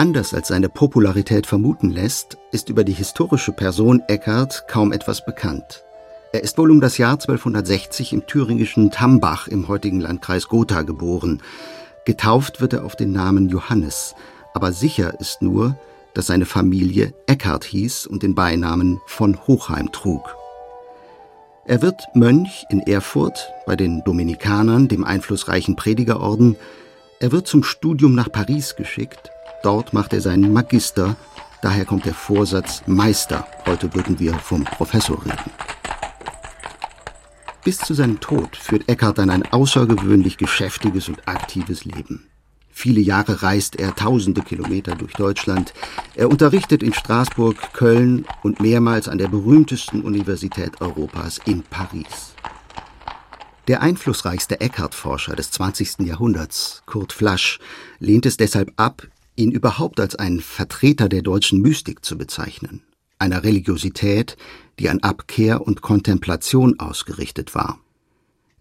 Anders 0.00 0.32
als 0.32 0.48
seine 0.48 0.70
Popularität 0.70 1.46
vermuten 1.46 1.90
lässt, 1.90 2.38
ist 2.52 2.70
über 2.70 2.84
die 2.84 2.94
historische 2.94 3.52
Person 3.52 4.02
Eckhart 4.08 4.64
kaum 4.66 4.92
etwas 4.92 5.26
bekannt. 5.26 5.84
Er 6.32 6.42
ist 6.42 6.56
wohl 6.56 6.70
um 6.70 6.80
das 6.80 6.96
Jahr 6.96 7.12
1260 7.12 8.14
im 8.14 8.26
thüringischen 8.26 8.90
Tambach 8.90 9.46
im 9.46 9.68
heutigen 9.68 10.00
Landkreis 10.00 10.48
Gotha 10.48 10.80
geboren. 10.84 11.42
Getauft 12.06 12.62
wird 12.62 12.72
er 12.72 12.86
auf 12.86 12.96
den 12.96 13.12
Namen 13.12 13.50
Johannes, 13.50 14.14
aber 14.54 14.72
sicher 14.72 15.20
ist 15.20 15.42
nur, 15.42 15.76
dass 16.14 16.28
seine 16.28 16.46
Familie 16.46 17.12
Eckhart 17.26 17.64
hieß 17.64 18.06
und 18.06 18.22
den 18.22 18.34
Beinamen 18.34 19.02
von 19.04 19.38
Hochheim 19.46 19.92
trug. 19.92 20.34
Er 21.66 21.82
wird 21.82 22.00
Mönch 22.14 22.64
in 22.70 22.80
Erfurt 22.80 23.52
bei 23.66 23.76
den 23.76 24.02
Dominikanern, 24.04 24.88
dem 24.88 25.04
einflussreichen 25.04 25.76
Predigerorden. 25.76 26.56
Er 27.18 27.32
wird 27.32 27.46
zum 27.46 27.62
Studium 27.62 28.14
nach 28.14 28.32
Paris 28.32 28.76
geschickt 28.76 29.30
Dort 29.62 29.92
macht 29.92 30.14
er 30.14 30.22
seinen 30.22 30.52
Magister, 30.52 31.16
daher 31.60 31.84
kommt 31.84 32.06
der 32.06 32.14
Vorsatz 32.14 32.82
Meister. 32.86 33.46
Heute 33.66 33.94
würden 33.94 34.18
wir 34.18 34.34
vom 34.34 34.64
Professor 34.64 35.22
reden. 35.24 35.50
Bis 37.62 37.76
zu 37.76 37.92
seinem 37.92 38.20
Tod 38.20 38.56
führt 38.56 38.88
Eckhart 38.88 39.18
dann 39.18 39.28
ein 39.28 39.44
außergewöhnlich 39.52 40.38
geschäftiges 40.38 41.08
und 41.08 41.28
aktives 41.28 41.84
Leben. 41.84 42.26
Viele 42.70 43.02
Jahre 43.02 43.42
reist 43.42 43.76
er 43.76 43.94
tausende 43.94 44.40
Kilometer 44.40 44.94
durch 44.94 45.12
Deutschland. 45.12 45.74
Er 46.14 46.30
unterrichtet 46.30 46.82
in 46.82 46.94
Straßburg, 46.94 47.74
Köln 47.74 48.24
und 48.42 48.60
mehrmals 48.60 49.08
an 49.08 49.18
der 49.18 49.28
berühmtesten 49.28 50.00
Universität 50.00 50.80
Europas 50.80 51.38
in 51.44 51.62
Paris. 51.64 52.32
Der 53.68 53.82
einflussreichste 53.82 54.62
Eckhart-Forscher 54.62 55.36
des 55.36 55.50
20. 55.50 56.00
Jahrhunderts, 56.00 56.82
Kurt 56.86 57.12
Flasch, 57.12 57.58
lehnt 57.98 58.24
es 58.24 58.38
deshalb 58.38 58.72
ab, 58.76 59.06
ihn 59.40 59.50
überhaupt 59.50 59.98
als 59.98 60.14
einen 60.14 60.40
Vertreter 60.40 61.08
der 61.08 61.22
deutschen 61.22 61.60
Mystik 61.60 62.04
zu 62.04 62.16
bezeichnen, 62.16 62.82
einer 63.18 63.42
Religiosität, 63.42 64.36
die 64.78 64.88
an 64.88 65.00
Abkehr 65.00 65.66
und 65.66 65.82
Kontemplation 65.82 66.78
ausgerichtet 66.78 67.54
war. 67.54 67.80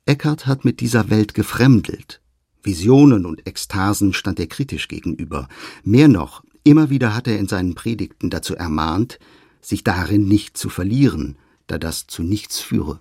Eckhart 0.05 0.48
hat 0.48 0.65
mit 0.65 0.79
dieser 0.79 1.09
Welt 1.09 1.33
gefremdelt. 1.33 2.21
Visionen 2.63 3.25
und 3.25 3.45
Ekstasen 3.48 4.13
stand 4.13 4.39
er 4.39 4.48
kritisch 4.48 4.88
gegenüber. 4.88 5.48
Mehr 5.83 6.07
noch, 6.07 6.43
immer 6.63 6.89
wieder 6.89 7.15
hat 7.15 7.27
er 7.27 7.38
in 7.38 7.48
seinen 7.48 7.75
Predigten 7.75 8.29
dazu 8.29 8.55
ermahnt, 8.55 9.19
sich 9.62 9.83
darin 9.83 10.27
nicht 10.27 10.57
zu 10.57 10.69
verlieren, 10.69 11.38
da 11.67 11.77
das 11.77 12.07
zu 12.07 12.24
nichts 12.24 12.59
führe. 12.59 13.00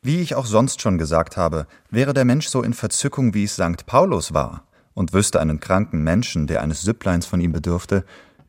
Wie 0.00 0.20
ich 0.20 0.36
auch 0.36 0.46
sonst 0.46 0.80
schon 0.80 0.96
gesagt 0.96 1.36
habe, 1.36 1.66
wäre 1.90 2.14
der 2.14 2.24
Mensch 2.24 2.48
so 2.48 2.62
in 2.62 2.72
Verzückung, 2.72 3.34
wie 3.34 3.44
es 3.44 3.54
St. 3.54 3.84
Paulus 3.86 4.32
war, 4.32 4.67
und 4.98 5.12
wüsste 5.12 5.40
einen 5.40 5.60
kranken 5.60 6.02
Menschen, 6.02 6.48
der 6.48 6.60
eines 6.60 6.82
Süppleins 6.82 7.24
von 7.24 7.40
ihm 7.40 7.52
bedürfte, 7.52 8.04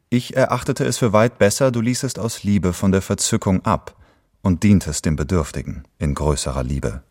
ich 0.09 0.35
erachtete 0.35 0.83
es 0.85 0.97
für 0.97 1.13
weit 1.13 1.37
besser, 1.37 1.71
du 1.71 1.81
ließest 1.81 2.17
aus 2.17 2.43
Liebe 2.43 2.73
von 2.73 2.91
der 2.91 3.03
Verzückung 3.03 3.63
ab 3.63 3.95
und 4.41 4.63
dientest 4.63 5.05
dem 5.05 5.15
Bedürftigen 5.15 5.83
in 5.99 6.15
größerer 6.15 6.63
Liebe. 6.63 7.03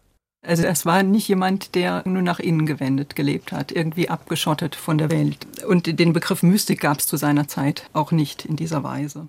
Also 0.45 0.64
es 0.64 0.85
war 0.85 1.04
nicht 1.04 1.28
jemand, 1.28 1.76
der 1.76 2.02
nur 2.04 2.23
nach 2.23 2.40
innen 2.40 2.66
gewendet 2.66 3.14
gelebt 3.14 3.52
hat, 3.52 3.71
irgendwie 3.71 4.09
abgeschottet 4.09 4.75
von 4.75 4.99
der 4.99 5.11
Welt. 5.11 5.47
Und 5.68 6.00
den 6.00 6.12
Begriff 6.12 6.42
Mystik 6.42 6.80
gab 6.80 6.99
es 6.99 7.07
zu 7.07 7.16
seiner 7.16 7.47
Zeit 7.47 7.88
auch 7.92 8.11
nicht 8.11 8.45
in 8.45 8.57
dieser 8.57 8.83
Weise. 8.83 9.28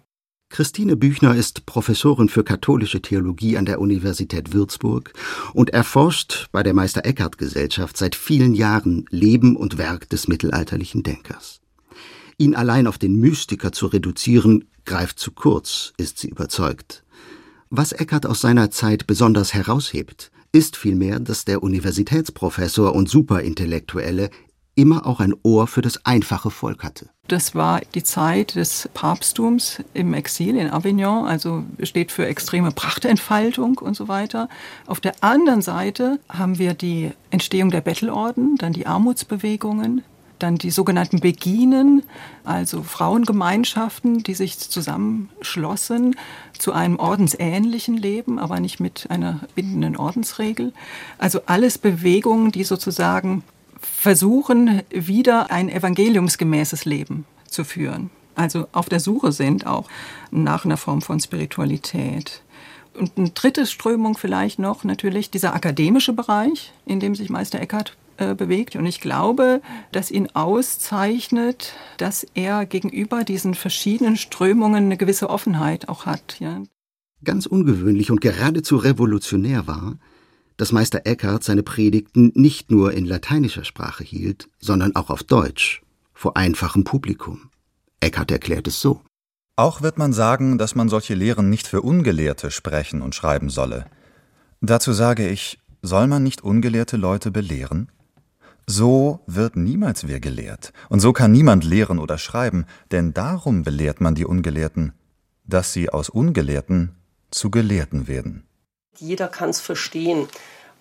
Christine 0.49 0.95
Büchner 0.97 1.35
ist 1.35 1.67
Professorin 1.67 2.27
für 2.27 2.43
katholische 2.43 3.01
Theologie 3.01 3.55
an 3.55 3.65
der 3.65 3.79
Universität 3.79 4.51
Würzburg 4.51 5.13
und 5.53 5.69
erforscht 5.69 6.47
bei 6.51 6.63
der 6.63 6.73
Meister 6.73 7.05
Eckhart 7.05 7.37
Gesellschaft 7.37 7.95
seit 7.95 8.15
vielen 8.15 8.55
Jahren 8.55 9.05
Leben 9.11 9.55
und 9.55 9.77
Werk 9.77 10.09
des 10.09 10.27
mittelalterlichen 10.27 11.03
Denkers. 11.03 11.61
Ihn 12.39 12.55
allein 12.55 12.87
auf 12.87 12.97
den 12.97 13.15
Mystiker 13.19 13.71
zu 13.71 13.87
reduzieren, 13.87 14.65
greift 14.85 15.19
zu 15.19 15.31
kurz, 15.31 15.93
ist 15.97 16.17
sie 16.17 16.29
überzeugt. 16.29 17.03
Was 17.69 17.91
Eckhart 17.91 18.25
aus 18.25 18.41
seiner 18.41 18.71
Zeit 18.71 19.05
besonders 19.05 19.53
heraushebt, 19.53 20.31
ist 20.51 20.77
vielmehr, 20.77 21.19
dass 21.19 21.45
der 21.45 21.61
Universitätsprofessor 21.61 22.95
und 22.95 23.07
Superintellektuelle 23.07 24.31
immer 24.79 25.05
auch 25.05 25.19
ein 25.19 25.33
Ohr 25.43 25.67
für 25.67 25.81
das 25.81 26.05
einfache 26.05 26.49
Volk 26.49 26.83
hatte. 26.83 27.09
Das 27.27 27.53
war 27.53 27.81
die 27.93 28.01
Zeit 28.01 28.55
des 28.55 28.89
Papsttums 28.93 29.83
im 29.93 30.13
Exil 30.13 30.55
in 30.55 30.71
Avignon, 30.71 31.27
also 31.27 31.63
steht 31.83 32.11
für 32.11 32.25
extreme 32.25 32.71
Prachtentfaltung 32.71 33.77
und 33.77 33.95
so 33.95 34.07
weiter. 34.07 34.47
Auf 34.87 34.99
der 34.99 35.13
anderen 35.21 35.61
Seite 35.61 36.19
haben 36.29 36.57
wir 36.57 36.73
die 36.73 37.11
Entstehung 37.29 37.71
der 37.71 37.81
Bettelorden, 37.81 38.55
dann 38.57 38.73
die 38.73 38.87
Armutsbewegungen, 38.87 40.03
dann 40.39 40.55
die 40.55 40.71
sogenannten 40.71 41.19
Beginen, 41.19 42.03
also 42.45 42.81
Frauengemeinschaften, 42.81 44.23
die 44.23 44.33
sich 44.33 44.57
zusammenschlossen 44.57 46.15
zu 46.57 46.71
einem 46.71 46.97
ordensähnlichen 46.97 47.97
Leben, 47.97 48.39
aber 48.39 48.59
nicht 48.61 48.79
mit 48.79 49.07
einer 49.09 49.41
bindenden 49.53 49.97
Ordensregel. 49.97 50.73
Also 51.17 51.41
alles 51.45 51.77
Bewegungen, 51.77 52.51
die 52.51 52.63
sozusagen 52.63 53.43
versuchen, 53.81 54.81
wieder 54.89 55.51
ein 55.51 55.69
evangeliumsgemäßes 55.69 56.85
Leben 56.85 57.25
zu 57.47 57.63
führen. 57.63 58.09
Also 58.35 58.67
auf 58.71 58.87
der 58.87 58.99
Suche 58.99 59.31
sind 59.31 59.65
auch 59.65 59.87
nach 60.31 60.65
einer 60.65 60.77
Form 60.77 61.01
von 61.01 61.19
Spiritualität. 61.19 62.41
Und 62.97 63.17
eine 63.17 63.29
dritte 63.29 63.65
Strömung 63.65 64.17
vielleicht 64.17 64.59
noch 64.59 64.83
natürlich 64.83 65.29
dieser 65.29 65.53
akademische 65.53 66.13
Bereich, 66.13 66.73
in 66.85 66.99
dem 66.99 67.15
sich 67.15 67.29
Meister 67.29 67.59
Eckhart 67.59 67.97
äh, 68.17 68.35
bewegt. 68.35 68.75
Und 68.75 68.85
ich 68.85 68.99
glaube, 68.99 69.61
dass 69.91 70.11
ihn 70.11 70.27
auszeichnet, 70.33 71.73
dass 71.97 72.25
er 72.33 72.65
gegenüber 72.65 73.23
diesen 73.23 73.53
verschiedenen 73.53 74.17
Strömungen 74.17 74.85
eine 74.85 74.97
gewisse 74.97 75.29
Offenheit 75.29 75.87
auch 75.87 76.05
hat. 76.05 76.37
Ja. 76.39 76.63
Ganz 77.23 77.45
ungewöhnlich 77.45 78.11
und 78.11 78.21
geradezu 78.21 78.77
revolutionär 78.77 79.67
war, 79.67 79.97
dass 80.59 80.73
Meister 80.73 81.05
Eckhart 81.05 81.45
seine 81.45 81.63
Predigten 81.63 82.33
nicht 82.35 82.69
nur 82.69 82.91
in 82.91 83.05
lateinischer 83.05 83.63
Sprache 83.63 84.03
hielt, 84.03 84.49
sondern 84.59 84.93
auch 84.93 85.09
auf 85.09 85.23
Deutsch, 85.23 85.81
vor 86.13 86.35
einfachem 86.35 86.83
Publikum. 86.83 87.49
Eckhart 88.01 88.29
erklärt 88.29 88.67
es 88.67 88.81
so. 88.81 89.01
Auch 89.55 89.81
wird 89.81 89.97
man 89.97 90.11
sagen, 90.11 90.57
dass 90.57 90.75
man 90.75 90.89
solche 90.89 91.15
Lehren 91.15 91.49
nicht 91.49 91.65
für 91.65 91.81
Ungelehrte 91.81 92.51
sprechen 92.51 93.01
und 93.01 93.15
schreiben 93.15 93.49
solle. 93.49 93.85
Dazu 94.59 94.91
sage 94.91 95.29
ich, 95.29 95.59
soll 95.81 96.07
man 96.07 96.23
nicht 96.23 96.43
ungelehrte 96.43 96.97
Leute 96.97 97.31
belehren? 97.31 97.89
So 98.67 99.21
wird 99.27 99.55
niemals 99.55 100.09
wer 100.09 100.19
gelehrt, 100.19 100.73
und 100.89 100.99
so 100.99 101.13
kann 101.13 101.31
niemand 101.31 101.63
lehren 101.63 101.99
oder 101.99 102.17
schreiben, 102.17 102.65
denn 102.91 103.13
darum 103.13 103.63
belehrt 103.63 104.01
man 104.01 104.13
die 104.13 104.25
Ungelehrten, 104.25 104.91
dass 105.45 105.71
sie 105.71 105.89
aus 105.89 106.09
Ungelehrten 106.09 106.97
zu 107.31 107.49
Gelehrten 107.49 108.09
werden. 108.09 108.43
Jeder 108.99 109.27
kann 109.27 109.49
es 109.49 109.59
verstehen. 109.59 110.27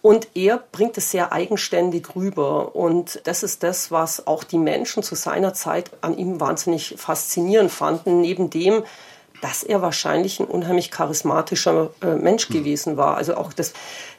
Und 0.01 0.29
er 0.35 0.59
bringt 0.71 0.97
es 0.97 1.11
sehr 1.11 1.33
eigenständig 1.33 2.15
rüber. 2.15 2.77
Und 2.77 3.21
das 3.25 3.43
ist 3.43 3.63
das, 3.63 3.91
was 3.91 4.27
auch 4.27 4.45
die 4.45 4.59
Menschen 4.59 5.03
zu 5.03 5.15
seiner 5.15 5.55
Zeit 5.55 5.91
an 6.03 6.17
ihm 6.17 6.41
wahnsinnig 6.41 6.95
faszinierend 6.97 7.73
fanden. 7.73 8.21
Neben 8.21 8.49
dem, 8.49 8.85
dass 9.43 9.63
er 9.63 9.83
wahrscheinlich 9.83 10.41
ein 10.41 10.47
unheimlich 10.47 10.91
charismatischer 10.91 11.91
äh, 12.03 12.15
Mensch 12.15 12.49
gewesen 12.49 12.97
war. 12.97 13.17
Also 13.17 13.37
auch 13.37 13.53
das, 13.53 13.73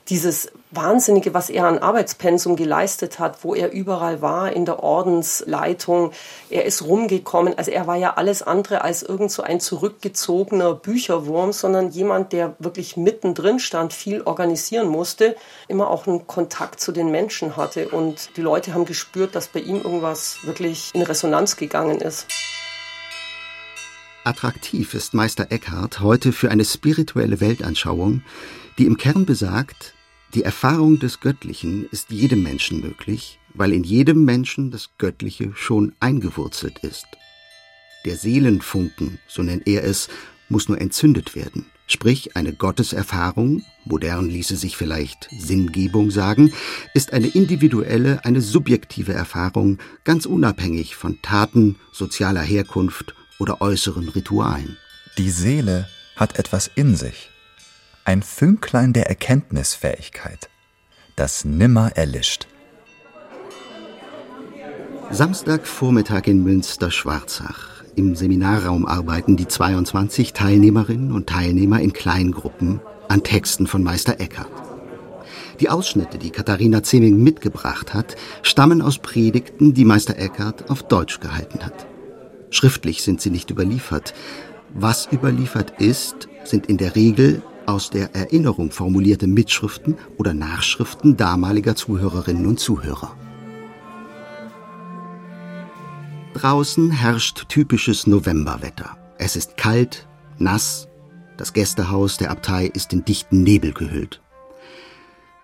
dieses 0.09 0.51
Wahnsinnige, 0.71 1.33
was 1.33 1.49
er 1.49 1.65
an 1.65 1.79
Arbeitspensum 1.79 2.55
geleistet 2.55 3.19
hat, 3.19 3.43
wo 3.43 3.55
er 3.55 3.71
überall 3.71 4.21
war 4.21 4.51
in 4.51 4.65
der 4.65 4.83
Ordensleitung. 4.83 6.11
Er 6.49 6.65
ist 6.65 6.83
rumgekommen. 6.83 7.57
Also 7.57 7.71
er 7.71 7.87
war 7.87 7.95
ja 7.95 8.15
alles 8.15 8.41
andere 8.41 8.81
als 8.83 9.03
irgend 9.03 9.31
so 9.31 9.41
ein 9.41 9.59
zurückgezogener 9.59 10.73
Bücherwurm, 10.73 11.53
sondern 11.53 11.89
jemand, 11.89 12.33
der 12.33 12.55
wirklich 12.59 12.97
mittendrin 12.97 13.59
stand, 13.59 13.93
viel 13.93 14.21
organisieren 14.21 14.87
musste, 14.87 15.35
immer 15.67 15.89
auch 15.89 16.07
einen 16.07 16.27
Kontakt 16.27 16.79
zu 16.79 16.91
den 16.91 17.09
Menschen 17.11 17.55
hatte. 17.55 17.89
Und 17.89 18.37
die 18.37 18.41
Leute 18.41 18.73
haben 18.73 18.85
gespürt, 18.85 19.35
dass 19.35 19.47
bei 19.47 19.59
ihm 19.59 19.77
irgendwas 19.77 20.39
wirklich 20.43 20.91
in 20.93 21.01
Resonanz 21.01 21.55
gegangen 21.55 22.01
ist. 22.01 22.27
Attraktiv 24.23 24.93
ist 24.93 25.13
Meister 25.13 25.47
Eckhart 25.49 26.01
heute 26.01 26.31
für 26.31 26.51
eine 26.51 26.65
spirituelle 26.65 27.39
Weltanschauung, 27.39 28.21
die 28.77 28.85
im 28.85 28.97
Kern 28.97 29.25
besagt, 29.25 29.95
Die 30.35 30.43
Erfahrung 30.43 30.99
des 30.99 31.21
Göttlichen 31.21 31.87
ist 31.89 32.11
jedem 32.11 32.43
Menschen 32.43 32.81
möglich, 32.81 33.39
weil 33.55 33.73
in 33.73 33.83
jedem 33.83 34.25
Menschen 34.25 34.69
das 34.69 34.91
Göttliche 34.99 35.53
schon 35.55 35.93
eingewurzelt 35.99 36.79
ist. 36.79 37.07
Der 38.05 38.15
Seelenfunken, 38.15 39.17
so 39.27 39.41
nennt 39.41 39.65
er 39.65 39.83
es, 39.83 40.07
muss 40.47 40.69
nur 40.69 40.79
entzündet 40.79 41.35
werden, 41.35 41.65
sprich 41.87 42.35
eine 42.35 42.53
Gotteserfahrung, 42.53 43.63
modern 43.85 44.29
ließe 44.29 44.55
sich 44.55 44.77
vielleicht 44.77 45.29
Sinngebung 45.31 46.11
sagen, 46.11 46.53
ist 46.93 47.11
eine 47.11 47.27
individuelle, 47.27 48.23
eine 48.23 48.41
subjektive 48.41 49.13
Erfahrung, 49.13 49.79
ganz 50.03 50.27
unabhängig 50.27 50.95
von 50.95 51.19
Taten, 51.23 51.77
sozialer 51.91 52.43
Herkunft 52.43 53.15
oder 53.39 53.61
äußeren 53.61 54.09
Ritualen. 54.09 54.77
Die 55.17 55.31
Seele 55.31 55.89
hat 56.15 56.37
etwas 56.37 56.69
in 56.75 56.95
sich, 56.95 57.31
ein 58.05 58.21
Fünklein 58.23 58.93
der 58.93 59.07
Erkenntnisfähigkeit, 59.07 60.49
das 61.15 61.45
nimmer 61.45 61.91
erlischt. 61.95 62.47
Samstagvormittag 65.11 66.27
in 66.27 66.43
Münster-Schwarzach. 66.43 67.83
Im 67.95 68.15
Seminarraum 68.15 68.85
arbeiten 68.85 69.35
die 69.37 69.47
22 69.47 70.33
Teilnehmerinnen 70.33 71.11
und 71.11 71.27
Teilnehmer 71.27 71.81
in 71.81 71.93
Kleingruppen 71.93 72.79
an 73.07 73.23
Texten 73.23 73.65
von 73.65 73.83
Meister 73.83 74.19
Eckhart. 74.19 74.51
Die 75.59 75.69
Ausschnitte, 75.69 76.17
die 76.17 76.29
Katharina 76.29 76.83
Zeming 76.83 77.21
mitgebracht 77.21 77.93
hat, 77.93 78.15
stammen 78.43 78.81
aus 78.81 78.99
Predigten, 78.99 79.73
die 79.73 79.83
Meister 79.83 80.17
Eckhart 80.17 80.69
auf 80.69 80.83
Deutsch 80.83 81.19
gehalten 81.19 81.65
hat. 81.65 81.87
Schriftlich 82.51 83.03
sind 83.03 83.19
sie 83.19 83.29
nicht 83.29 83.49
überliefert. 83.49 84.13
Was 84.73 85.09
überliefert 85.11 85.73
ist, 85.79 86.29
sind 86.43 86.67
in 86.67 86.77
der 86.77 86.95
Regel 86.95 87.41
aus 87.69 87.89
der 87.89 88.15
Erinnerung 88.15 88.71
formulierte 88.71 89.27
Mitschriften 89.27 89.95
oder 90.17 90.33
Nachschriften 90.33 91.15
damaliger 91.15 91.75
Zuhörerinnen 91.75 92.47
und 92.47 92.59
Zuhörer. 92.59 93.15
Draußen 96.33 96.91
herrscht 96.91 97.47
typisches 97.49 98.07
Novemberwetter. 98.07 98.97
Es 99.17 99.35
ist 99.35 99.57
kalt, 99.57 100.07
nass, 100.37 100.87
das 101.37 101.53
Gästehaus 101.53 102.17
der 102.17 102.31
Abtei 102.31 102.65
ist 102.65 102.91
in 102.93 103.05
dichten 103.05 103.43
Nebel 103.43 103.73
gehüllt. 103.73 104.21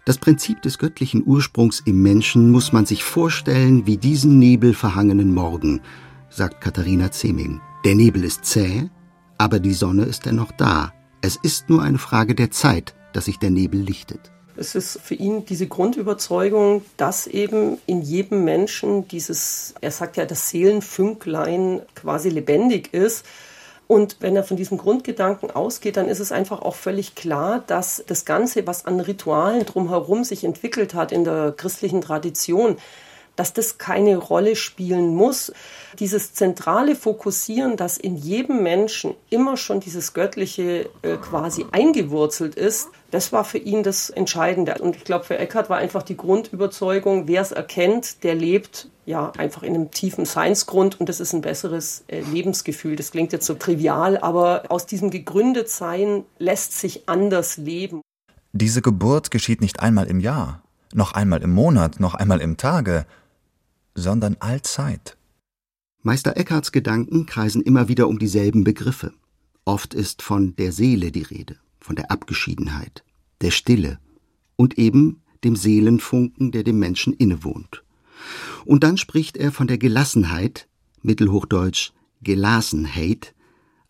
Das 0.06 0.18
Prinzip 0.18 0.62
des 0.62 0.78
göttlichen 0.78 1.24
Ursprungs 1.26 1.82
im 1.86 2.02
Menschen 2.02 2.52
muss 2.52 2.72
man 2.72 2.86
sich 2.86 3.04
vorstellen 3.04 3.88
wie 3.88 3.98
diesen 3.98 4.40
nebelverhangenen 4.40 5.34
Morgen, 5.34 5.82
sagt 6.30 6.62
Katharina 6.62 7.12
Zeming. 7.12 7.62
Der 7.84 7.96
Nebel 7.96 8.24
ist 8.24 8.46
zäh, 8.46 8.90
aber 9.38 9.60
die 9.60 9.74
Sonne 9.74 10.04
ist 10.04 10.26
dennoch 10.26 10.52
da. 10.52 10.94
Es 11.26 11.38
ist 11.38 11.72
nur 11.72 11.82
eine 11.82 11.98
Frage 11.98 12.36
der 12.36 12.52
Zeit, 12.52 12.94
dass 13.14 13.26
sich 13.26 13.40
der 13.40 13.50
Nebel 13.50 13.80
lichtet. 13.82 14.32
Es 14.58 14.76
ist 14.76 15.00
für 15.02 15.16
ihn 15.16 15.44
diese 15.44 15.66
Grundüberzeugung, 15.66 16.86
dass 16.98 17.26
eben 17.26 17.80
in 17.88 18.04
jedem 18.04 18.44
Menschen 18.44 19.08
dieses, 19.08 19.74
er 19.82 19.90
sagt 19.90 20.18
ja, 20.18 20.26
das 20.26 20.52
Seelenfünklein 20.52 21.82
quasi 21.96 22.30
lebendig 22.30 22.94
ist. 22.94 23.26
Und 23.88 24.18
wenn 24.20 24.36
er 24.36 24.44
von 24.44 24.56
diesem 24.56 24.78
Grundgedanken 24.78 25.50
ausgeht, 25.50 25.98
dann 25.98 26.10
ist 26.10 26.20
es 26.20 26.32
einfach 26.32 26.62
auch 26.62 26.76
völlig 26.76 27.16
klar, 27.16 27.64
dass 27.66 28.04
das 28.06 28.26
Ganze, 28.26 28.68
was 28.68 28.86
an 28.86 29.00
Ritualen 29.00 29.66
drumherum 29.66 30.24
sich 30.26 30.44
entwickelt 30.44 30.94
hat 30.94 31.12
in 31.12 31.24
der 31.24 31.54
christlichen 31.58 32.02
Tradition, 32.02 32.78
dass 33.36 33.54
das 33.54 33.78
keine 33.78 34.18
Rolle 34.18 34.56
spielen 34.56 35.16
muss. 35.16 35.52
Dieses 36.00 36.34
zentrale 36.34 36.96
Fokussieren, 36.96 37.78
dass 37.78 37.98
in 37.98 38.16
jedem 38.16 38.64
Menschen 38.64 39.16
immer 39.30 39.58
schon 39.58 39.80
dieses 39.80 40.14
Göttliche 40.14 40.90
äh, 41.02 41.18
quasi 41.18 41.66
eingewurzelt 41.72 42.56
ist, 42.56 42.90
das 43.12 43.32
war 43.32 43.46
für 43.46 43.58
ihn 43.58 43.84
das 43.84 44.10
Entscheidende. 44.10 44.76
Und 44.80 44.98
ich 44.98 45.06
glaube, 45.06 45.26
für 45.26 45.38
Eckhart 45.38 45.70
war 45.70 45.78
einfach 45.78 46.04
die 46.04 46.18
Grundüberzeugung, 46.18 47.28
wer 47.28 47.42
es 47.42 47.52
erkennt, 47.52 48.24
der 48.24 48.36
lebt 48.36 48.90
ja 49.06 49.32
einfach 49.38 49.64
in 49.64 49.76
einem 49.76 49.92
tiefen 49.92 50.26
Seinsgrund 50.26 51.00
und 51.00 51.08
das 51.08 51.20
ist 51.20 51.34
ein 51.34 51.42
besseres 51.42 52.04
äh, 52.08 52.22
Lebensgefühl. 52.22 52.96
Das 52.96 53.12
klingt 53.12 53.32
jetzt 53.32 53.46
so 53.46 53.54
trivial, 53.54 54.18
aber 54.18 54.64
aus 54.70 54.86
diesem 54.86 55.12
Gegründetsein 55.12 56.26
lässt 56.40 56.78
sich 56.78 57.08
anders 57.08 57.58
leben. 57.58 58.02
Diese 58.52 58.82
Geburt 58.82 59.32
geschieht 59.32 59.62
nicht 59.62 59.80
einmal 59.82 60.08
im 60.08 60.20
Jahr, 60.20 60.62
noch 60.94 61.14
einmal 61.14 61.44
im 61.44 61.54
Monat, 61.54 62.00
noch 62.00 62.16
einmal 62.16 62.42
im 62.42 62.58
Tage, 62.58 63.06
sondern 63.96 64.36
allzeit. 64.40 65.18
Meister 66.04 66.38
Eckharts 66.38 66.72
Gedanken 66.72 67.26
kreisen 67.26 67.64
immer 67.64 67.88
wieder 67.88 68.08
um 68.08 68.20
dieselben 68.20 68.64
Begriffe. 68.64 69.14
Oft 69.64 69.96
ist 69.96 70.22
von 70.22 70.56
der 70.58 70.72
Seele 70.72 71.12
die 71.12 71.24
Rede, 71.24 71.58
von 71.80 71.96
der 71.96 72.12
Abgeschiedenheit, 72.12 73.04
der 73.42 73.50
Stille 73.50 74.00
und 74.56 74.78
eben 74.78 75.24
dem 75.44 75.56
Seelenfunken, 75.56 76.52
der 76.52 76.64
dem 76.64 76.78
Menschen 76.78 77.14
innewohnt. 77.14 77.84
Und 78.66 78.84
dann 78.84 78.98
spricht 78.98 79.38
er 79.38 79.52
von 79.52 79.68
der 79.68 79.78
Gelassenheit, 79.78 80.68
mittelhochdeutsch 81.02 81.92
Gelassenheit, 82.22 83.34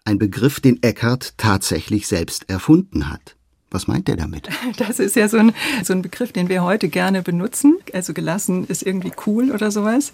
ein 0.04 0.20
Begriff, 0.20 0.60
den 0.60 0.82
Eckhart 0.84 1.38
tatsächlich 1.38 2.08
selbst 2.08 2.50
erfunden 2.50 3.10
hat. 3.10 3.36
Was 3.76 3.88
meint 3.88 4.08
er 4.08 4.16
damit? 4.16 4.48
Das 4.78 5.00
ist 5.00 5.18
ja 5.18 5.28
so 5.28 5.38
ein, 5.38 5.54
so 5.84 5.92
ein 5.92 6.02
Begriff, 6.02 6.32
den 6.32 6.48
wir 6.48 6.64
heute 6.64 6.88
gerne 6.88 7.22
benutzen. 7.22 7.78
Also 7.94 8.14
gelassen 8.14 8.66
ist 8.68 8.84
irgendwie 8.84 9.12
cool 9.26 9.52
oder 9.52 9.70
sowas. 9.70 10.14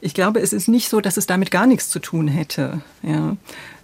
Ich 0.00 0.14
glaube, 0.14 0.40
es 0.40 0.54
ist 0.54 0.68
nicht 0.68 0.88
so, 0.88 1.02
dass 1.02 1.18
es 1.18 1.26
damit 1.26 1.50
gar 1.50 1.66
nichts 1.66 1.90
zu 1.90 1.98
tun 1.98 2.28
hätte, 2.28 2.80
ja, 3.02 3.36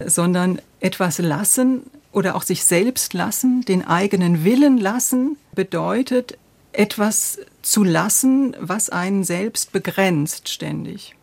sondern 0.03 0.59
etwas 0.79 1.19
lassen 1.19 1.83
oder 2.11 2.35
auch 2.35 2.41
sich 2.41 2.63
selbst 2.63 3.13
lassen, 3.13 3.61
den 3.61 3.85
eigenen 3.85 4.43
Willen 4.43 4.79
lassen, 4.79 5.37
bedeutet 5.53 6.37
etwas 6.73 7.39
zu 7.61 7.83
lassen, 7.83 8.55
was 8.59 8.89
einen 8.89 9.23
selbst 9.23 9.71
begrenzt 9.71 10.49
ständig. 10.49 11.15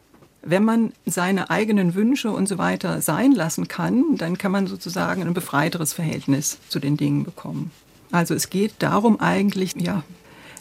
Wenn 0.42 0.64
man 0.64 0.92
seine 1.04 1.50
eigenen 1.50 1.96
Wünsche 1.96 2.30
und 2.30 2.48
so 2.48 2.58
weiter 2.58 3.00
sein 3.00 3.32
lassen 3.32 3.66
kann, 3.66 4.16
dann 4.16 4.38
kann 4.38 4.52
man 4.52 4.68
sozusagen 4.68 5.22
ein 5.22 5.34
befreiteres 5.34 5.92
Verhältnis 5.92 6.58
zu 6.68 6.78
den 6.78 6.96
Dingen 6.96 7.24
bekommen. 7.24 7.72
Also 8.10 8.34
es 8.34 8.50
geht 8.50 8.74
darum 8.78 9.20
eigentlich, 9.20 9.74
ja, 9.78 10.02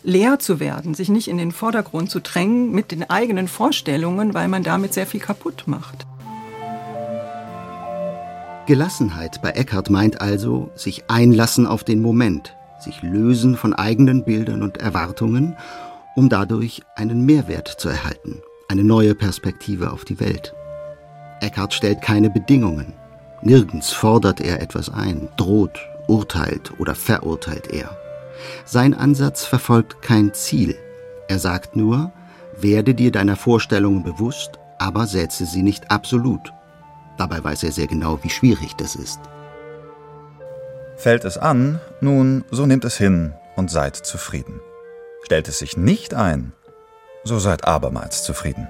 leer 0.03 0.39
zu 0.39 0.59
werden, 0.59 0.93
sich 0.93 1.09
nicht 1.09 1.27
in 1.27 1.37
den 1.37 1.51
Vordergrund 1.51 2.09
zu 2.09 2.19
drängen 2.19 2.71
mit 2.71 2.91
den 2.91 3.09
eigenen 3.09 3.47
Vorstellungen, 3.47 4.33
weil 4.33 4.47
man 4.47 4.63
damit 4.63 4.93
sehr 4.93 5.07
viel 5.07 5.19
kaputt 5.19 5.63
macht. 5.65 6.05
Gelassenheit 8.65 9.41
bei 9.41 9.51
Eckhart 9.51 9.89
meint 9.89 10.19
also 10.19 10.71
sich 10.75 11.09
einlassen 11.09 11.65
auf 11.67 11.85
den 11.85 12.01
Moment, 12.01 12.53
sich 12.79 13.01
lösen 13.01 13.55
von 13.55 13.73
eigenen 13.73 14.25
Bildern 14.25 14.61
und 14.61 14.77
Erwartungen, 14.77 15.55
um 16.15 16.27
dadurch 16.27 16.81
einen 16.95 17.25
Mehrwert 17.25 17.67
zu 17.67 17.87
erhalten, 17.87 18.41
eine 18.67 18.83
neue 18.83 19.15
Perspektive 19.15 19.91
auf 19.91 20.03
die 20.03 20.19
Welt. 20.19 20.53
Eckhart 21.39 21.73
stellt 21.73 22.01
keine 22.01 22.29
Bedingungen. 22.29 22.93
Nirgends 23.41 23.93
fordert 23.93 24.41
er 24.41 24.61
etwas 24.61 24.89
ein, 24.89 25.29
droht 25.37 25.79
urteilt 26.07 26.73
oder 26.79 26.95
verurteilt 26.95 27.71
er. 27.71 27.97
Sein 28.65 28.93
Ansatz 28.93 29.45
verfolgt 29.45 30.01
kein 30.01 30.33
Ziel. 30.33 30.75
Er 31.27 31.39
sagt 31.39 31.75
nur, 31.75 32.11
werde 32.59 32.93
dir 32.93 33.11
deiner 33.11 33.35
Vorstellungen 33.35 34.03
bewusst, 34.03 34.51
aber 34.79 35.07
setze 35.07 35.45
sie 35.45 35.63
nicht 35.63 35.91
absolut. 35.91 36.53
Dabei 37.17 37.43
weiß 37.43 37.63
er 37.63 37.71
sehr 37.71 37.87
genau, 37.87 38.19
wie 38.23 38.29
schwierig 38.29 38.75
das 38.75 38.95
ist. 38.95 39.19
Fällt 40.97 41.25
es 41.25 41.37
an, 41.37 41.79
nun, 42.01 42.43
so 42.51 42.65
nehmt 42.65 42.85
es 42.85 42.97
hin 42.97 43.33
und 43.55 43.69
seid 43.69 43.95
zufrieden. 43.95 44.59
Stellt 45.23 45.47
es 45.47 45.59
sich 45.59 45.77
nicht 45.77 46.13
ein, 46.13 46.53
so 47.23 47.39
seid 47.39 47.67
abermals 47.67 48.23
zufrieden. 48.23 48.67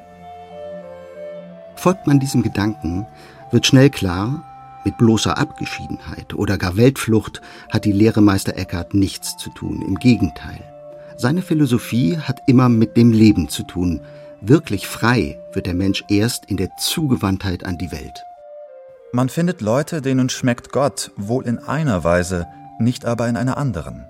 Folgt 1.76 2.08
man 2.08 2.19
diesem 2.19 2.41
Gedanken, 2.41 3.06
wird 3.52 3.65
schnell 3.65 3.89
klar, 3.89 4.43
mit 4.88 4.97
bloßer 4.97 5.38
Abgeschiedenheit 5.38 6.34
oder 6.34 6.58
gar 6.58 6.78
Weltflucht 6.78 7.41
hat 7.69 7.84
die 7.84 7.91
Lehre 7.91 8.21
Meister 8.21 8.56
Eckhart 8.56 8.93
nichts 8.93 9.36
zu 9.36 9.50
tun, 9.50 9.82
im 9.82 9.95
Gegenteil. 9.95 10.62
Seine 11.17 11.41
Philosophie 11.41 12.17
hat 12.17 12.39
immer 12.47 12.69
mit 12.69 12.95
dem 12.95 13.12
Leben 13.12 13.50
zu 13.50 13.63
tun. 13.63 14.00
Wirklich 14.39 14.88
frei 14.88 15.41
wird 15.52 15.65
der 15.65 15.73
Mensch 15.73 16.06
erst 16.08 16.45
in 16.45 16.56
der 16.56 16.69
Zugewandtheit 16.78 17.65
an 17.65 17.78
die 17.78 17.91
Welt. 17.91 18.23
Man 19.12 19.28
findet 19.28 19.60
Leute, 19.60 20.02
denen 20.02 20.30
schmeckt 20.30 20.71
Gott 20.71 21.12
wohl 21.17 21.45
in 21.45 21.60
einer 21.60 22.06
Weise, 22.06 22.47
nicht 22.80 23.04
aber 23.04 23.28
in 23.28 23.36
einer 23.36 23.58
anderen. 23.58 24.06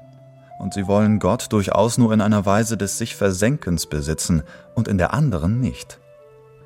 Und 0.60 0.76
sie 0.76 0.86
wollen 0.86 1.18
Gott 1.18 1.52
durchaus 1.54 1.98
nur 1.98 2.14
in 2.14 2.22
einer 2.22 2.46
Weise 2.46 2.78
des 2.78 3.00
sich 3.00 3.16
Versenkens 3.16 3.88
besitzen 3.88 4.44
und 4.76 4.88
in 4.88 5.00
der 5.00 5.12
anderen 5.12 5.60
nicht. 5.60 6.00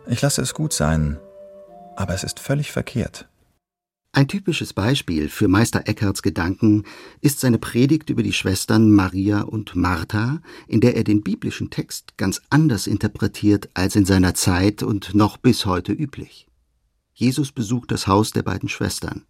Ich 0.06 0.22
lasse 0.22 0.42
es 0.42 0.54
gut 0.54 0.74
sein, 0.74 1.18
aber 1.96 2.14
es 2.14 2.26
ist 2.26 2.42
völlig 2.42 2.74
verkehrt. 2.74 3.31
Ein 4.14 4.28
typisches 4.28 4.74
Beispiel 4.74 5.30
für 5.30 5.48
Meister 5.48 5.88
Eckharts 5.88 6.22
Gedanken 6.22 6.84
ist 7.22 7.40
seine 7.40 7.58
Predigt 7.58 8.10
über 8.10 8.24
die 8.24 8.34
Schwestern 8.34 8.92
Maria 8.92 9.44
und 9.44 9.74
Martha, 9.74 10.42
in 10.68 10.82
der 10.82 10.98
er 10.98 11.06
den 11.06 11.24
biblischen 11.24 11.70
Text 11.70 12.18
ganz 12.18 12.42
anders 12.50 12.88
interpretiert 12.88 13.70
als 13.74 13.96
in 13.96 14.04
seiner 14.04 14.34
Zeit 14.34 14.84
und 14.84 15.16
noch 15.16 15.38
bis 15.38 15.66
heute 15.66 15.94
üblich. 15.94 16.46
Jesus 17.14 17.54
besucht 17.54 17.92
das 17.92 18.06
Haus 18.06 18.32
der 18.32 18.44
beiden 18.44 18.68
Schwestern. 18.68 19.24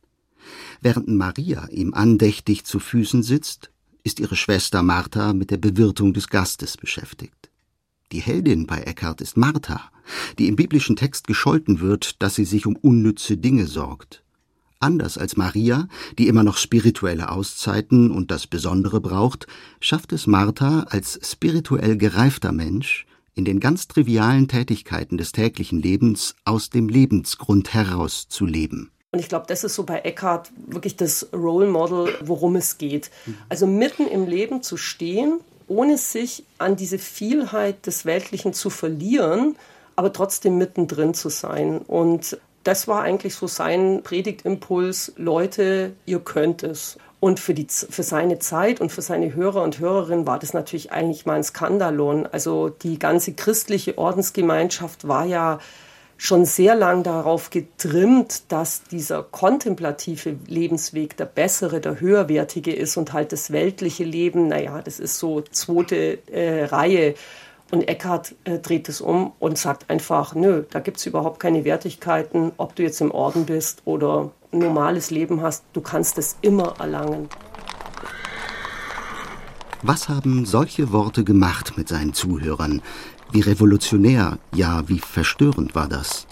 Während 0.82 1.08
Maria 1.10 1.68
ihm 1.68 1.94
andächtig 1.94 2.66
zu 2.66 2.80
Füßen 2.80 3.22
sitzt, 3.22 3.70
ist 4.02 4.20
ihre 4.20 4.36
Schwester 4.36 4.82
Martha 4.82 5.34
mit 5.34 5.52
der 5.52 5.58
Bewirtung 5.58 6.12
des 6.12 6.28
Gastes 6.28 6.76
beschäftigt. 6.76 7.52
Die 8.12 8.20
Heldin 8.20 8.66
bei 8.66 8.82
Eckhart 8.82 9.22
ist 9.22 9.38
Martha, 9.38 9.92
die 10.40 10.48
im 10.48 10.56
biblischen 10.56 10.96
Text 10.96 11.28
gescholten 11.28 11.82
wird, 11.82 12.20
dass 12.24 12.34
sie 12.34 12.46
sich 12.46 12.66
um 12.66 12.76
unnütze 12.76 13.38
Dinge 13.38 13.68
sorgt. 13.68 14.21
Anders 14.82 15.18
als 15.18 15.38
Maria, 15.38 15.88
die 16.18 16.28
immer 16.28 16.44
noch 16.44 16.58
spirituelle 16.58 17.30
Auszeiten 17.30 18.12
und 18.12 18.32
das 18.32 18.48
Besondere 18.48 19.00
braucht, 19.00 19.48
schafft 19.80 20.12
es 20.12 20.28
Martha 20.28 20.86
als 20.90 21.20
spirituell 21.24 21.98
gereifter 21.98 22.52
Mensch, 22.52 23.06
in 23.36 23.46
den 23.46 23.60
ganz 23.60 23.88
trivialen 23.88 24.48
Tätigkeiten 24.48 25.18
des 25.18 25.32
täglichen 25.32 25.82
Lebens 25.82 26.36
aus 26.46 26.70
dem 26.70 26.90
Lebensgrund 26.90 27.74
heraus 27.74 28.28
zu 28.28 28.46
leben. 28.46 28.92
Und 29.12 29.20
ich 29.20 29.30
glaube, 29.30 29.46
das 29.48 29.64
ist 29.64 29.76
so 29.76 29.84
bei 29.84 30.00
Eckhart 30.00 30.52
wirklich 30.68 30.96
das 30.96 31.30
Role 31.34 31.68
Model, 31.68 32.14
worum 32.22 32.56
es 32.56 32.78
geht. 32.78 33.12
Also 33.50 33.68
mitten 33.68 34.08
im 34.08 34.26
Leben 34.26 34.64
zu 34.64 34.78
stehen, 34.78 35.42
ohne 35.68 35.98
sich 35.98 36.44
an 36.58 36.76
diese 36.76 36.98
Vielheit 36.98 37.86
des 37.86 38.06
Weltlichen 38.06 38.54
zu 38.54 38.70
verlieren, 38.70 39.56
aber 39.96 40.14
trotzdem 40.14 40.58
mittendrin 40.58 41.14
zu 41.14 41.30
sein. 41.30 41.80
Und 41.80 42.38
das 42.64 42.88
war 42.88 43.02
eigentlich 43.02 43.36
so 43.36 43.48
sein 43.48 44.02
Predigtimpuls, 44.04 45.14
Leute, 45.18 45.94
ihr 46.06 46.20
könnt 46.20 46.64
es. 46.64 46.98
Und 47.20 47.40
für, 47.40 47.54
die, 47.54 47.68
für 47.70 48.04
seine 48.04 48.40
Zeit 48.40 48.82
und 48.82 48.92
für 48.92 49.04
seine 49.04 49.36
Hörer 49.36 49.62
und 49.62 49.78
Hörerinnen 49.78 50.26
war 50.26 50.40
das 50.40 50.54
natürlich 50.54 50.92
eigentlich 50.92 51.26
mal 51.28 51.36
ein 51.36 51.44
Skandalon. 51.44 52.26
Also 52.26 52.70
die 52.70 52.98
ganze 52.98 53.34
christliche 53.34 53.98
Ordensgemeinschaft 54.00 55.08
war 55.08 55.26
ja 55.26 55.60
schon 56.18 56.46
sehr 56.46 56.76
lang 56.76 57.02
darauf 57.02 57.50
getrimmt, 57.50 58.52
dass 58.52 58.84
dieser 58.84 59.24
kontemplative 59.24 60.36
Lebensweg 60.48 61.18
der 61.18 61.26
bessere, 61.26 61.80
der 61.80 62.00
höherwertige 62.00 62.74
ist 62.74 62.96
und 62.98 63.12
halt 63.12 63.32
das 63.32 63.52
weltliche 63.52 64.04
Leben, 64.04 64.48
naja, 64.48 64.82
das 64.84 65.00
ist 65.00 65.18
so 65.18 65.42
zweite 65.42 66.20
äh, 66.32 66.66
Reihe. 66.66 67.16
Und 67.72 67.88
Eckhart 67.88 68.36
äh, 68.44 68.60
dreht 68.60 68.90
es 68.90 69.00
um 69.00 69.32
und 69.40 69.58
sagt 69.58 69.90
einfach, 69.90 70.36
nö, 70.36 70.64
da 70.70 70.80
gibt 70.80 70.98
es 70.98 71.06
überhaupt 71.06 71.40
keine 71.40 71.64
Wertigkeiten, 71.64 72.52
ob 72.58 72.76
du 72.76 72.84
jetzt 72.84 73.00
im 73.00 73.12
Orden 73.12 73.46
bist 73.46 73.82
oder 73.86 74.32
ein 74.52 74.60
normales 74.60 75.10
Leben 75.10 75.42
hast, 75.42 75.64
du 75.72 75.80
kannst 75.80 76.18
es 76.18 76.36
immer 76.42 76.76
erlangen. 76.80 77.30
Was 79.84 80.10
haben 80.10 80.46
solche 80.46 80.92
Worte 80.92 81.24
gemacht 81.24 81.78
mit 81.78 81.88
seinen 81.88 82.14
Zuhörern? 82.14 82.82
Wie 83.32 83.40
revolutionär, 83.40 84.38
ja, 84.54 84.88
wie 84.90 85.00
verstörend 85.00 85.74
war 85.74 85.88
das? 85.88 86.28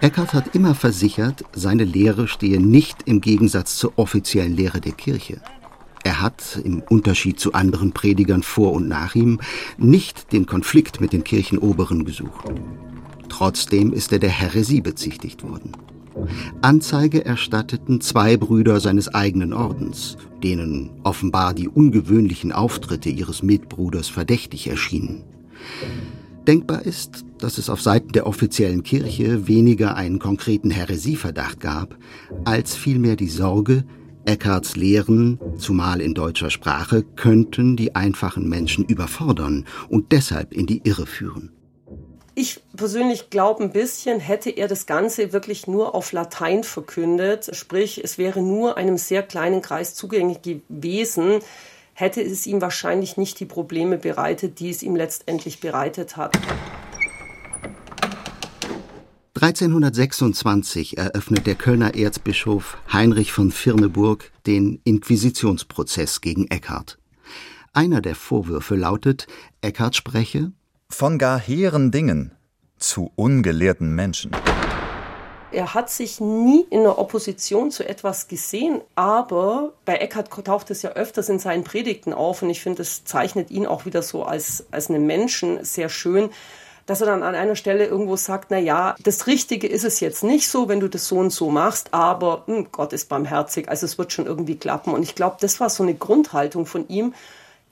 Eckhart 0.00 0.34
hat 0.34 0.54
immer 0.54 0.74
versichert, 0.74 1.44
seine 1.54 1.84
Lehre 1.84 2.26
stehe 2.26 2.60
nicht 2.60 3.04
im 3.04 3.20
Gegensatz 3.20 3.76
zur 3.76 3.92
offiziellen 3.96 4.54
Lehre 4.54 4.80
der 4.80 4.92
Kirche. 4.92 5.40
Er 6.04 6.20
hat, 6.20 6.60
im 6.62 6.82
Unterschied 6.82 7.40
zu 7.40 7.54
anderen 7.54 7.92
Predigern 7.92 8.42
vor 8.42 8.72
und 8.72 8.88
nach 8.88 9.14
ihm, 9.14 9.40
nicht 9.78 10.32
den 10.32 10.44
Konflikt 10.44 11.00
mit 11.00 11.12
den 11.14 11.24
Kirchenoberen 11.24 12.04
gesucht. 12.04 12.52
Trotzdem 13.30 13.92
ist 13.92 14.12
er 14.12 14.18
der 14.18 14.30
Häresie 14.30 14.82
bezichtigt 14.82 15.42
worden. 15.42 15.72
Anzeige 16.60 17.24
erstatteten 17.24 18.00
zwei 18.00 18.36
Brüder 18.36 18.80
seines 18.80 19.12
eigenen 19.12 19.52
Ordens, 19.52 20.16
denen 20.42 20.90
offenbar 21.02 21.54
die 21.54 21.68
ungewöhnlichen 21.68 22.52
Auftritte 22.52 23.08
ihres 23.08 23.42
Mitbruders 23.42 24.08
verdächtig 24.08 24.68
erschienen. 24.68 25.24
Denkbar 26.46 26.82
ist, 26.82 27.24
dass 27.38 27.56
es 27.56 27.70
auf 27.70 27.80
Seiten 27.80 28.12
der 28.12 28.26
offiziellen 28.26 28.82
Kirche 28.82 29.48
weniger 29.48 29.96
einen 29.96 30.18
konkreten 30.18 30.70
Häresieverdacht 30.70 31.58
gab, 31.58 31.96
als 32.44 32.76
vielmehr 32.76 33.16
die 33.16 33.28
Sorge, 33.28 33.84
Eckharts 34.26 34.74
Lehren, 34.76 35.38
zumal 35.58 36.00
in 36.00 36.14
deutscher 36.14 36.50
Sprache, 36.50 37.02
könnten 37.02 37.76
die 37.76 37.94
einfachen 37.94 38.48
Menschen 38.48 38.84
überfordern 38.84 39.66
und 39.88 40.12
deshalb 40.12 40.52
in 40.52 40.66
die 40.66 40.80
Irre 40.84 41.06
führen. 41.06 41.52
Ich 42.34 42.60
persönlich 42.76 43.30
glaube 43.30 43.62
ein 43.62 43.70
bisschen, 43.70 44.18
hätte 44.18 44.50
er 44.50 44.66
das 44.66 44.86
Ganze 44.86 45.32
wirklich 45.32 45.68
nur 45.68 45.94
auf 45.94 46.10
Latein 46.12 46.64
verkündet, 46.64 47.50
sprich 47.54 48.02
es 48.02 48.18
wäre 48.18 48.42
nur 48.42 48.76
einem 48.76 48.96
sehr 48.96 49.22
kleinen 49.22 49.62
Kreis 49.62 49.94
zugänglich 49.94 50.38
gewesen, 50.42 51.40
hätte 51.92 52.20
es 52.22 52.46
ihm 52.46 52.60
wahrscheinlich 52.60 53.16
nicht 53.16 53.38
die 53.38 53.44
Probleme 53.44 53.98
bereitet, 53.98 54.58
die 54.58 54.70
es 54.70 54.82
ihm 54.82 54.96
letztendlich 54.96 55.60
bereitet 55.60 56.16
hat. 56.16 56.36
1326 59.44 60.96
eröffnet 60.96 61.46
der 61.46 61.54
Kölner 61.54 61.94
Erzbischof 61.94 62.78
Heinrich 62.90 63.30
von 63.30 63.50
Firneburg 63.50 64.32
den 64.46 64.80
Inquisitionsprozess 64.84 66.22
gegen 66.22 66.46
Eckhart. 66.50 66.96
Einer 67.74 68.00
der 68.00 68.14
Vorwürfe 68.14 68.74
lautet, 68.74 69.26
Eckhart 69.60 69.96
spreche 69.96 70.52
von 70.88 71.18
gar 71.18 71.38
hehren 71.38 71.90
Dingen 71.90 72.32
zu 72.78 73.12
ungelehrten 73.16 73.94
Menschen. 73.94 74.30
Er 75.52 75.74
hat 75.74 75.90
sich 75.90 76.22
nie 76.22 76.64
in 76.70 76.80
der 76.80 76.98
Opposition 76.98 77.70
zu 77.70 77.86
etwas 77.86 78.28
gesehen, 78.28 78.80
aber 78.94 79.74
bei 79.84 79.96
Eckhart 79.96 80.30
taucht 80.46 80.70
es 80.70 80.80
ja 80.80 80.92
öfters 80.92 81.28
in 81.28 81.38
seinen 81.38 81.64
Predigten 81.64 82.14
auf 82.14 82.40
und 82.40 82.48
ich 82.48 82.62
finde, 82.62 82.80
es 82.80 83.04
zeichnet 83.04 83.50
ihn 83.50 83.66
auch 83.66 83.84
wieder 83.84 84.00
so 84.00 84.24
als, 84.24 84.64
als 84.70 84.88
einen 84.88 85.04
Menschen 85.04 85.62
sehr 85.62 85.90
schön, 85.90 86.30
dass 86.86 87.00
er 87.00 87.06
dann 87.06 87.22
an 87.22 87.34
einer 87.34 87.56
Stelle 87.56 87.86
irgendwo 87.86 88.16
sagt, 88.16 88.50
na 88.50 88.58
ja, 88.58 88.94
das 89.02 89.26
Richtige 89.26 89.66
ist 89.66 89.84
es 89.84 90.00
jetzt 90.00 90.22
nicht 90.22 90.48
so, 90.48 90.68
wenn 90.68 90.80
du 90.80 90.88
das 90.88 91.08
so 91.08 91.16
und 91.16 91.30
so 91.30 91.50
machst, 91.50 91.92
aber 91.92 92.44
hm, 92.46 92.68
Gott 92.72 92.92
ist 92.92 93.08
barmherzig, 93.08 93.68
also 93.68 93.86
es 93.86 93.98
wird 93.98 94.12
schon 94.12 94.26
irgendwie 94.26 94.56
klappen. 94.56 94.92
Und 94.92 95.02
ich 95.02 95.14
glaube, 95.14 95.36
das 95.40 95.60
war 95.60 95.70
so 95.70 95.82
eine 95.82 95.94
Grundhaltung 95.94 96.66
von 96.66 96.88
ihm, 96.88 97.14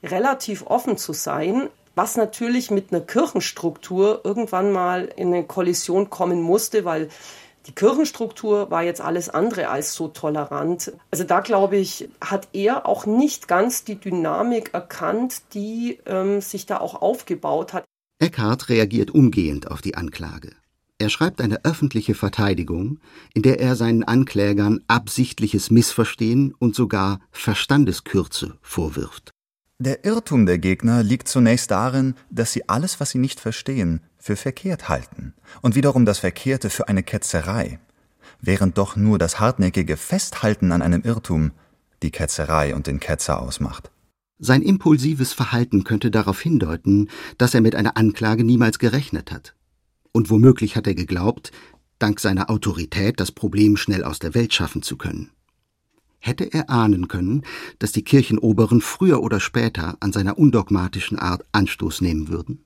relativ 0.03 0.67
offen 0.67 0.97
zu 0.97 1.13
sein, 1.13 1.69
was 1.95 2.17
natürlich 2.17 2.71
mit 2.71 2.93
einer 2.93 3.03
Kirchenstruktur 3.03 4.23
irgendwann 4.25 4.73
mal 4.73 5.05
in 5.17 5.29
eine 5.29 5.45
Kollision 5.45 6.11
kommen 6.11 6.41
musste, 6.41 6.85
weil 6.85 7.09
die 7.67 7.75
Kirchenstruktur 7.75 8.71
war 8.71 8.83
jetzt 8.83 9.01
alles 9.01 9.29
andere 9.29 9.69
als 9.69 9.95
so 9.95 10.09
tolerant. 10.09 10.93
Also 11.13 11.23
da 11.25 11.41
glaube 11.41 11.77
ich, 11.77 12.09
hat 12.21 12.49
er 12.53 12.87
auch 12.87 13.07
nicht 13.07 13.47
ganz 13.47 13.85
die 13.85 13.97
Dynamik 13.97 14.71
erkannt, 14.73 15.43
die 15.55 16.01
ähm, 16.07 16.41
sich 16.41 16.67
da 16.67 16.81
auch 16.81 17.01
aufgebaut 17.01 17.73
hat. 17.73 17.85
Eckhart 18.23 18.69
reagiert 18.69 19.11
umgehend 19.11 19.69
auf 19.69 19.83
die 19.83 19.97
Anklage. 19.97 20.53
Er 20.99 21.11
schreibt 21.11 21.41
eine 21.41 21.65
öffentliche 21.65 22.15
Verteidigung, 22.15 23.01
in 23.35 23.43
der 23.43 23.59
er 23.59 23.75
seinen 23.75 24.05
Anklägern 24.05 24.81
absichtliches 24.87 25.73
Missverstehen 25.73 26.55
und 26.61 26.77
sogar 26.77 27.19
Verstandeskürze 27.33 28.59
vorwirft. 28.63 29.33
Der 29.81 30.05
Irrtum 30.05 30.47
der 30.47 30.59
Gegner 30.59 31.03
liegt 31.03 31.27
zunächst 31.27 31.73
darin, 31.73 32.15
dass 32.31 32.53
sie 32.53 32.69
alles, 32.69 33.01
was 33.01 33.11
sie 33.11 33.19
nicht 33.19 33.41
verstehen, 33.41 34.01
für 34.19 34.37
verkehrt 34.37 34.89
halten 34.89 35.35
und 35.61 35.75
wiederum 35.75 36.05
das 36.05 36.21
Verkehrte 36.21 36.71
für 36.71 36.87
eine 36.87 37.03
Ketzerei, 37.03 37.81
während 38.41 38.79
doch 38.79 38.95
nur 38.95 39.19
das 39.19 39.41
hartnäckige 39.41 39.97
Festhalten 39.97 40.71
an 40.71 40.83
einem 40.83 41.03
Irrtum 41.03 41.51
die 42.05 42.13
Ketzerei 42.13 42.77
und 42.77 42.87
den 42.87 43.01
Ketzer 43.01 43.43
ausmacht. 43.43 43.91
Sein 44.45 44.61
impulsives 44.61 45.33
Verhalten 45.33 45.85
könnte 45.85 46.11
darauf 46.11 46.41
hindeuten, 46.41 47.09
dass 47.39 47.55
er 47.55 47.61
mit 47.61 47.75
einer 47.75 47.97
Anklage 47.97 48.45
niemals 48.45 48.79
gerechnet 48.79 49.31
hat. 49.31 49.55
Und 50.11 50.29
womöglich 50.29 50.77
hat 50.77 50.87
er 50.87 50.95
geglaubt, 50.95 51.53
dank 51.99 52.21
seiner 52.21 52.51
Autorität 52.51 53.21
das 53.21 53.33
Problem 53.33 53.77
schnell 53.77 54.05
aus 54.05 54.19
der 54.19 54.35
Welt 54.35 54.53
schaffen 54.53 54.83
zu 54.83 54.97
können 54.97 55.31
hätte 56.23 56.53
er 56.53 56.71
ahnen 56.71 57.09
können, 57.09 57.43
dass 57.79 57.93
die 57.93 58.05
Kirchenoberen 58.05 58.81
früher 58.81 59.23
oder 59.23 59.41
später 59.41 59.97
an 60.01 60.13
seiner 60.13 60.39
undogmatischen 60.39 61.19
Art 61.19 61.45
Anstoß 61.53 62.01
nehmen 62.01 62.29
würden? 62.29 62.65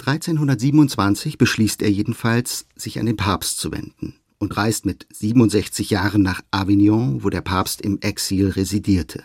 1327 0.00 1.38
beschließt 1.38 1.82
er 1.82 1.90
jedenfalls, 1.90 2.66
sich 2.76 3.00
an 3.00 3.06
den 3.06 3.16
Papst 3.16 3.58
zu 3.58 3.72
wenden 3.72 4.14
und 4.38 4.56
reist 4.56 4.86
mit 4.86 5.08
67 5.12 5.90
Jahren 5.90 6.22
nach 6.22 6.42
Avignon, 6.52 7.24
wo 7.24 7.30
der 7.30 7.40
Papst 7.40 7.80
im 7.80 7.98
Exil 8.00 8.50
residierte. 8.50 9.24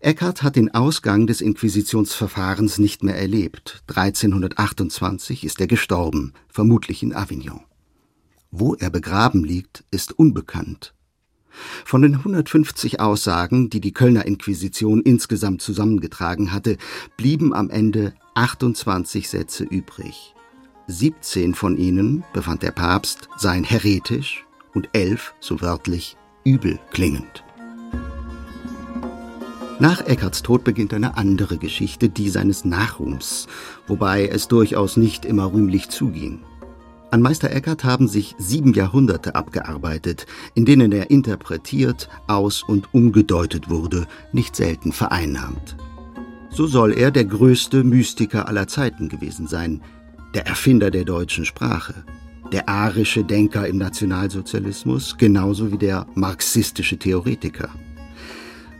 Eckhart 0.00 0.42
hat 0.42 0.56
den 0.56 0.74
Ausgang 0.74 1.26
des 1.26 1.40
Inquisitionsverfahrens 1.40 2.78
nicht 2.78 3.02
mehr 3.02 3.16
erlebt. 3.16 3.82
1328 3.86 5.44
ist 5.44 5.60
er 5.60 5.66
gestorben, 5.66 6.34
vermutlich 6.48 7.02
in 7.02 7.14
Avignon. 7.14 7.60
Wo 8.50 8.74
er 8.74 8.90
begraben 8.90 9.44
liegt, 9.44 9.84
ist 9.90 10.12
unbekannt. 10.12 10.94
Von 11.84 12.02
den 12.02 12.16
150 12.16 13.00
Aussagen, 13.00 13.70
die 13.70 13.80
die 13.80 13.92
Kölner 13.92 14.26
Inquisition 14.26 15.00
insgesamt 15.00 15.62
zusammengetragen 15.62 16.52
hatte, 16.52 16.76
blieben 17.16 17.54
am 17.54 17.70
Ende 17.70 18.12
28 18.34 19.28
Sätze 19.28 19.64
übrig. 19.64 20.34
17 20.88 21.54
von 21.54 21.78
ihnen, 21.78 22.24
befand 22.34 22.62
der 22.62 22.70
Papst, 22.70 23.28
seien 23.38 23.64
heretisch 23.64 24.44
und 24.74 24.90
elf, 24.92 25.34
so 25.40 25.60
wörtlich, 25.62 26.16
übel 26.44 26.78
klingend. 26.92 27.45
Nach 29.78 30.00
Eckarts 30.06 30.42
Tod 30.42 30.64
beginnt 30.64 30.94
eine 30.94 31.18
andere 31.18 31.58
Geschichte, 31.58 32.08
die 32.08 32.30
seines 32.30 32.64
Nachruhms, 32.64 33.46
wobei 33.86 34.26
es 34.26 34.48
durchaus 34.48 34.96
nicht 34.96 35.26
immer 35.26 35.52
rühmlich 35.52 35.90
zuging. 35.90 36.40
An 37.10 37.20
Meister 37.20 37.50
Eckhart 37.50 37.84
haben 37.84 38.08
sich 38.08 38.34
sieben 38.38 38.72
Jahrhunderte 38.72 39.34
abgearbeitet, 39.34 40.24
in 40.54 40.64
denen 40.64 40.92
er 40.92 41.10
interpretiert, 41.10 42.08
aus- 42.26 42.62
und 42.62 42.94
umgedeutet 42.94 43.68
wurde, 43.68 44.06
nicht 44.32 44.56
selten 44.56 44.92
vereinnahmt. 44.92 45.76
So 46.48 46.66
soll 46.66 46.94
er 46.94 47.10
der 47.10 47.26
größte 47.26 47.84
Mystiker 47.84 48.48
aller 48.48 48.68
Zeiten 48.68 49.10
gewesen 49.10 49.46
sein, 49.46 49.82
der 50.34 50.46
Erfinder 50.46 50.90
der 50.90 51.04
deutschen 51.04 51.44
Sprache, 51.44 51.94
der 52.50 52.66
arische 52.66 53.24
Denker 53.24 53.66
im 53.66 53.76
Nationalsozialismus, 53.76 55.18
genauso 55.18 55.70
wie 55.70 55.78
der 55.78 56.06
marxistische 56.14 56.98
Theoretiker. 56.98 57.68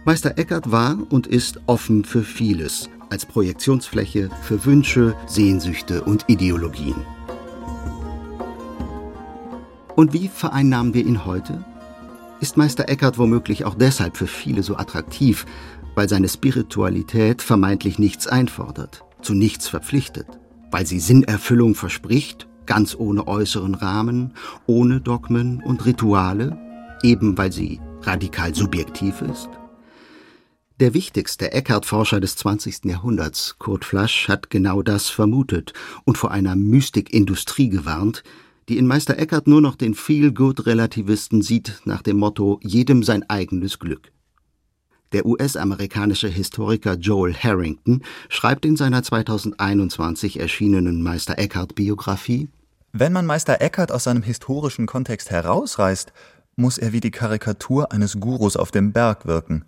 Meister 0.07 0.38
Eckhart 0.38 0.71
war 0.71 0.97
und 1.11 1.27
ist 1.27 1.59
offen 1.66 2.05
für 2.05 2.23
vieles, 2.23 2.88
als 3.11 3.27
Projektionsfläche 3.27 4.31
für 4.40 4.64
Wünsche, 4.64 5.16
Sehnsüchte 5.27 6.05
und 6.05 6.27
Ideologien. 6.29 6.95
Und 9.97 10.12
wie 10.12 10.29
vereinnahmen 10.29 10.95
wir 10.95 11.05
ihn 11.05 11.25
heute? 11.25 11.64
Ist 12.40 12.57
Meister 12.57 12.88
Eckhart 12.88 13.19
womöglich 13.19 13.64
auch 13.64 13.75
deshalb 13.75 14.16
für 14.16 14.29
viele 14.29 14.62
so 14.62 14.77
attraktiv, 14.77 15.45
weil 15.97 16.09
seine 16.09 16.29
Spiritualität 16.29 17.42
vermeintlich 17.42 17.99
nichts 17.99 18.29
einfordert, 18.29 19.03
zu 19.23 19.35
nichts 19.35 19.66
verpflichtet, 19.66 20.29
weil 20.71 20.87
sie 20.87 21.01
Sinnerfüllung 21.01 21.75
verspricht, 21.75 22.47
ganz 22.66 22.95
ohne 22.95 23.27
äußeren 23.27 23.75
Rahmen, 23.75 24.35
ohne 24.66 25.01
Dogmen 25.01 25.64
und 25.64 25.85
Rituale, 25.85 26.57
eben 27.03 27.37
weil 27.37 27.51
sie 27.51 27.81
radikal 28.03 28.55
subjektiv 28.55 29.21
ist? 29.23 29.49
Der 30.78 30.92
wichtigste 30.92 31.52
Eckhart-Forscher 31.52 32.20
des 32.20 32.36
20. 32.36 32.84
Jahrhunderts, 32.84 33.56
Kurt 33.58 33.86
Flasch, 33.86 34.28
hat 34.28 34.50
genau 34.50 34.82
das 34.82 35.08
vermutet 35.08 35.72
und 36.04 36.18
vor 36.18 36.32
einer 36.32 36.54
Mystikindustrie 36.54 37.70
gewarnt, 37.70 38.22
die 38.68 38.76
in 38.76 38.86
Meister 38.86 39.18
Eckhart 39.18 39.46
nur 39.46 39.62
noch 39.62 39.76
den 39.76 39.94
Feel-Good-Relativisten 39.94 41.40
sieht 41.40 41.80
nach 41.86 42.02
dem 42.02 42.18
Motto 42.18 42.60
jedem 42.62 43.02
sein 43.02 43.24
eigenes 43.30 43.78
Glück. 43.78 44.12
Der 45.12 45.24
US-amerikanische 45.24 46.28
Historiker 46.28 46.96
Joel 46.96 47.32
Harrington 47.32 48.02
schreibt 48.28 48.66
in 48.66 48.76
seiner 48.76 49.02
2021 49.02 50.38
erschienenen 50.40 51.02
Meister 51.02 51.38
Eckhart-Biografie 51.38 52.50
Wenn 52.92 53.14
man 53.14 53.24
Meister 53.24 53.62
Eckhart 53.62 53.92
aus 53.92 54.04
seinem 54.04 54.22
historischen 54.22 54.84
Kontext 54.84 55.30
herausreißt, 55.30 56.12
muss 56.54 56.76
er 56.76 56.92
wie 56.92 57.00
die 57.00 57.10
Karikatur 57.10 57.92
eines 57.92 58.20
Gurus 58.20 58.58
auf 58.58 58.72
dem 58.72 58.92
Berg 58.92 59.24
wirken. 59.24 59.64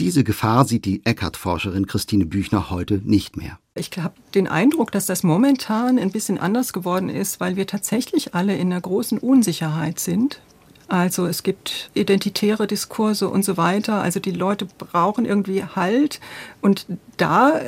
Diese 0.00 0.24
Gefahr 0.24 0.64
sieht 0.64 0.86
die 0.86 1.06
Eckhart-Forscherin 1.06 1.86
Christine 1.86 2.26
Büchner 2.26 2.70
heute 2.70 3.00
nicht 3.04 3.36
mehr. 3.36 3.58
Ich 3.76 3.90
habe 3.96 4.14
den 4.34 4.48
Eindruck, 4.48 4.90
dass 4.90 5.06
das 5.06 5.22
momentan 5.22 5.98
ein 5.98 6.10
bisschen 6.10 6.38
anders 6.38 6.72
geworden 6.72 7.08
ist, 7.08 7.38
weil 7.38 7.54
wir 7.54 7.66
tatsächlich 7.66 8.34
alle 8.34 8.56
in 8.56 8.72
einer 8.72 8.80
großen 8.80 9.18
Unsicherheit 9.18 10.00
sind. 10.00 10.40
Also 10.88 11.26
es 11.26 11.44
gibt 11.44 11.90
identitäre 11.94 12.66
Diskurse 12.66 13.28
und 13.28 13.44
so 13.44 13.56
weiter. 13.56 14.02
Also 14.02 14.18
die 14.18 14.32
Leute 14.32 14.66
brauchen 14.66 15.24
irgendwie 15.24 15.62
Halt. 15.62 16.20
Und 16.60 16.86
da 17.16 17.60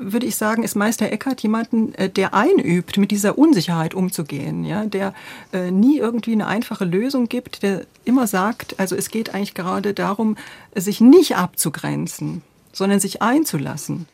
würde 0.00 0.26
ich 0.26 0.36
sagen, 0.36 0.62
ist 0.62 0.74
Meister 0.74 1.10
Eckhart 1.12 1.42
jemanden, 1.42 1.94
äh, 1.94 2.08
der 2.08 2.34
einübt, 2.34 2.96
mit 2.96 3.10
dieser 3.10 3.38
Unsicherheit 3.38 3.94
umzugehen, 3.94 4.64
ja, 4.64 4.84
der 4.86 5.14
äh, 5.52 5.70
nie 5.70 5.98
irgendwie 5.98 6.32
eine 6.32 6.46
einfache 6.46 6.84
Lösung 6.84 7.28
gibt, 7.28 7.62
der 7.62 7.86
immer 8.04 8.26
sagt, 8.26 8.80
also 8.80 8.96
es 8.96 9.10
geht 9.10 9.34
eigentlich 9.34 9.54
gerade 9.54 9.94
darum, 9.94 10.36
sich 10.74 11.00
nicht 11.00 11.36
abzugrenzen, 11.36 12.42
sondern 12.72 13.00
sich 13.00 13.22
einzulassen. 13.22 14.06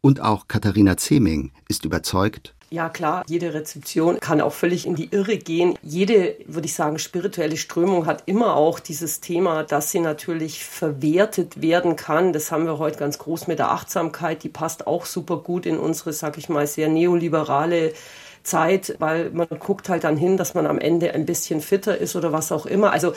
Und 0.00 0.20
auch 0.20 0.48
Katharina 0.48 0.96
Zeming 0.96 1.52
ist 1.68 1.84
überzeugt, 1.84 2.54
ja 2.70 2.88
klar, 2.88 3.24
jede 3.28 3.54
Rezeption 3.54 4.20
kann 4.20 4.40
auch 4.40 4.52
völlig 4.52 4.86
in 4.86 4.94
die 4.94 5.08
Irre 5.10 5.38
gehen. 5.38 5.78
Jede, 5.82 6.36
würde 6.46 6.66
ich 6.66 6.74
sagen, 6.74 6.98
spirituelle 6.98 7.56
Strömung 7.56 8.06
hat 8.06 8.24
immer 8.26 8.56
auch 8.56 8.78
dieses 8.78 9.20
Thema, 9.20 9.64
dass 9.64 9.90
sie 9.90 10.00
natürlich 10.00 10.64
verwertet 10.64 11.62
werden 11.62 11.96
kann. 11.96 12.32
Das 12.32 12.52
haben 12.52 12.66
wir 12.66 12.78
heute 12.78 12.98
ganz 12.98 13.18
groß 13.18 13.46
mit 13.46 13.58
der 13.58 13.70
Achtsamkeit. 13.70 14.42
Die 14.42 14.48
passt 14.48 14.86
auch 14.86 15.06
super 15.06 15.38
gut 15.38 15.66
in 15.66 15.78
unsere, 15.78 16.12
sag 16.12 16.38
ich 16.38 16.48
mal, 16.48 16.66
sehr 16.66 16.88
neoliberale 16.88 17.92
Zeit, 18.42 18.96
weil 18.98 19.30
man 19.30 19.48
guckt 19.58 19.88
halt 19.88 20.04
dann 20.04 20.16
hin, 20.16 20.36
dass 20.36 20.54
man 20.54 20.66
am 20.66 20.78
Ende 20.78 21.12
ein 21.12 21.26
bisschen 21.26 21.60
fitter 21.60 21.98
ist 21.98 22.16
oder 22.16 22.32
was 22.32 22.52
auch 22.52 22.66
immer. 22.66 22.92
Also 22.92 23.12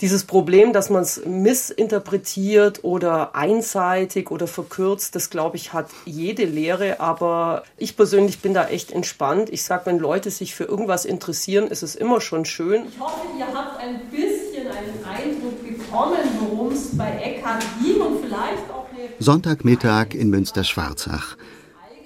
dieses 0.00 0.24
Problem, 0.24 0.72
dass 0.72 0.90
man 0.90 1.02
es 1.02 1.24
missinterpretiert 1.24 2.84
oder 2.84 3.34
einseitig 3.34 4.30
oder 4.30 4.46
verkürzt, 4.46 5.14
das 5.14 5.30
glaube 5.30 5.56
ich, 5.56 5.72
hat 5.72 5.90
jede 6.04 6.44
Lehre. 6.44 7.00
Aber 7.00 7.64
ich 7.76 7.96
persönlich 7.96 8.40
bin 8.40 8.54
da 8.54 8.68
echt 8.68 8.92
entspannt. 8.92 9.50
Ich 9.50 9.64
sage, 9.64 9.86
wenn 9.86 9.98
Leute 9.98 10.30
sich 10.30 10.54
für 10.54 10.64
irgendwas 10.64 11.04
interessieren, 11.04 11.66
ist 11.66 11.82
es 11.82 11.96
immer 11.96 12.20
schon 12.20 12.44
schön. 12.44 12.86
Ich 12.88 13.00
hoffe, 13.00 13.26
ihr 13.38 13.46
habt 13.52 13.80
ein 13.80 14.00
bisschen 14.10 14.66
einen 14.68 15.04
Eindruck 15.04 15.62
bekommen, 15.62 16.18
worum 16.40 16.72
es 16.72 16.96
bei 16.96 17.10
Eckhard 17.10 17.64
ging 17.82 18.00
und 18.00 18.24
vielleicht 18.24 18.70
auch 18.70 18.86
eine 18.90 19.08
Sonntagmittag 19.18 20.14
in 20.14 20.30
Münster-Schwarzach. 20.30 21.36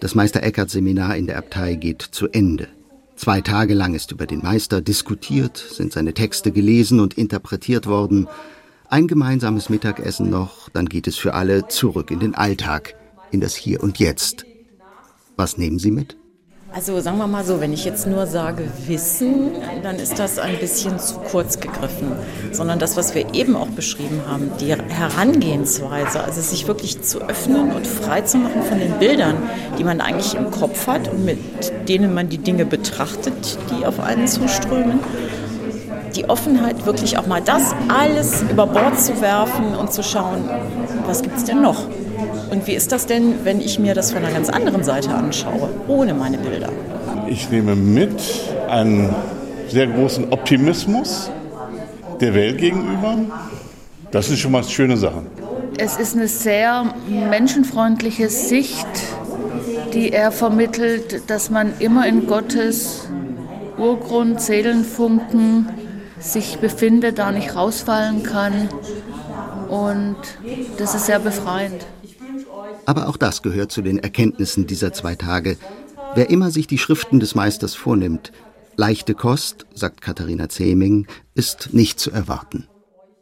Das 0.00 0.14
Meister 0.14 0.42
Eckhart 0.42 0.70
Seminar 0.70 1.16
in 1.16 1.26
der 1.26 1.38
Abtei 1.38 1.74
geht 1.74 2.02
zu 2.02 2.28
Ende. 2.28 2.68
Zwei 3.22 3.40
Tage 3.40 3.74
lang 3.74 3.94
ist 3.94 4.10
über 4.10 4.26
den 4.26 4.40
Meister 4.40 4.80
diskutiert, 4.80 5.56
sind 5.56 5.92
seine 5.92 6.12
Texte 6.12 6.50
gelesen 6.50 6.98
und 6.98 7.14
interpretiert 7.14 7.86
worden. 7.86 8.26
Ein 8.88 9.06
gemeinsames 9.06 9.68
Mittagessen 9.68 10.28
noch, 10.28 10.68
dann 10.70 10.86
geht 10.86 11.06
es 11.06 11.18
für 11.18 11.34
alle 11.34 11.68
zurück 11.68 12.10
in 12.10 12.18
den 12.18 12.34
Alltag, 12.34 12.96
in 13.30 13.40
das 13.40 13.54
Hier 13.54 13.80
und 13.80 14.00
Jetzt. 14.00 14.44
Was 15.36 15.56
nehmen 15.56 15.78
Sie 15.78 15.92
mit? 15.92 16.16
Also 16.74 16.98
sagen 17.00 17.18
wir 17.18 17.26
mal 17.26 17.44
so, 17.44 17.60
wenn 17.60 17.74
ich 17.74 17.84
jetzt 17.84 18.06
nur 18.06 18.26
sage 18.26 18.66
Wissen, 18.86 19.50
dann 19.82 19.96
ist 19.96 20.18
das 20.18 20.38
ein 20.38 20.58
bisschen 20.58 20.98
zu 20.98 21.16
kurz 21.16 21.60
gegriffen. 21.60 22.12
Sondern 22.50 22.78
das, 22.78 22.96
was 22.96 23.14
wir 23.14 23.34
eben 23.34 23.56
auch 23.56 23.68
beschrieben 23.68 24.22
haben, 24.26 24.50
die 24.58 24.74
Herangehensweise, 24.74 26.24
also 26.24 26.40
sich 26.40 26.66
wirklich 26.66 27.02
zu 27.02 27.20
öffnen 27.20 27.72
und 27.72 27.86
frei 27.86 28.22
zu 28.22 28.38
machen 28.38 28.62
von 28.62 28.78
den 28.78 28.98
Bildern, 28.98 29.36
die 29.78 29.84
man 29.84 30.00
eigentlich 30.00 30.34
im 30.34 30.50
Kopf 30.50 30.86
hat 30.86 31.08
und 31.08 31.26
mit 31.26 31.38
denen 31.90 32.14
man 32.14 32.30
die 32.30 32.38
Dinge 32.38 32.64
betrachtet, 32.64 33.58
die 33.70 33.84
auf 33.84 34.00
einen 34.00 34.26
zuströmen. 34.26 35.00
Die 36.16 36.30
Offenheit, 36.30 36.86
wirklich 36.86 37.18
auch 37.18 37.26
mal 37.26 37.42
das 37.42 37.74
alles 37.88 38.42
über 38.50 38.66
Bord 38.66 38.98
zu 38.98 39.20
werfen 39.20 39.74
und 39.74 39.92
zu 39.92 40.02
schauen, 40.02 40.48
was 41.06 41.20
gibt 41.20 41.36
es 41.36 41.44
denn 41.44 41.60
noch? 41.60 41.86
Und 42.50 42.66
wie 42.66 42.74
ist 42.74 42.92
das 42.92 43.06
denn, 43.06 43.44
wenn 43.44 43.60
ich 43.60 43.78
mir 43.78 43.94
das 43.94 44.12
von 44.12 44.24
einer 44.24 44.32
ganz 44.32 44.48
anderen 44.48 44.84
Seite 44.84 45.10
anschaue, 45.10 45.70
ohne 45.88 46.14
meine 46.14 46.38
Bilder? 46.38 46.68
Ich 47.28 47.50
nehme 47.50 47.74
mit 47.76 48.20
einen 48.68 49.14
sehr 49.68 49.86
großen 49.86 50.32
Optimismus 50.32 51.30
der 52.20 52.34
Welt 52.34 52.58
gegenüber. 52.58 53.16
Das 54.10 54.28
ist 54.28 54.40
schon 54.40 54.52
mal 54.52 54.58
eine 54.58 54.68
schöne 54.68 54.96
Sache. 54.96 55.22
Es 55.78 55.96
ist 55.96 56.14
eine 56.14 56.28
sehr 56.28 56.94
menschenfreundliche 57.08 58.28
Sicht, 58.28 58.86
die 59.94 60.12
er 60.12 60.30
vermittelt, 60.30 61.30
dass 61.30 61.50
man 61.50 61.72
immer 61.78 62.06
in 62.06 62.26
Gottes 62.26 63.08
Urgrund, 63.78 64.40
Seelenfunken 64.40 65.68
sich 66.18 66.58
befindet, 66.58 67.18
da 67.18 67.32
nicht 67.32 67.56
rausfallen 67.56 68.22
kann. 68.22 68.68
Und 69.68 70.16
das 70.76 70.94
ist 70.94 71.06
sehr 71.06 71.18
befreiend. 71.18 71.86
Aber 72.84 73.08
auch 73.08 73.16
das 73.16 73.42
gehört 73.42 73.72
zu 73.72 73.82
den 73.82 73.98
Erkenntnissen 73.98 74.66
dieser 74.66 74.92
zwei 74.92 75.14
Tage. 75.14 75.56
Wer 76.14 76.30
immer 76.30 76.50
sich 76.50 76.66
die 76.66 76.78
Schriften 76.78 77.20
des 77.20 77.34
Meisters 77.34 77.74
vornimmt, 77.74 78.32
leichte 78.76 79.14
Kost, 79.14 79.66
sagt 79.74 80.00
Katharina 80.00 80.48
Zeming, 80.48 81.06
ist 81.34 81.72
nicht 81.72 82.00
zu 82.00 82.10
erwarten. 82.10 82.66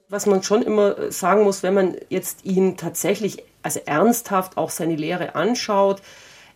Was 0.09 0.27
man 0.27 0.42
schon 0.42 0.62
immer 0.62 1.12
sagen 1.12 1.44
muss, 1.44 1.62
wenn 1.62 1.75
man 1.75 1.96
jetzt 2.09 2.44
ihn 2.44 2.77
tatsächlich, 2.77 3.44
also 3.62 3.81
ernsthaft 3.87 4.57
auch 4.57 4.70
seine 4.70 4.96
Lehre 4.96 5.35
anschaut, 5.37 6.03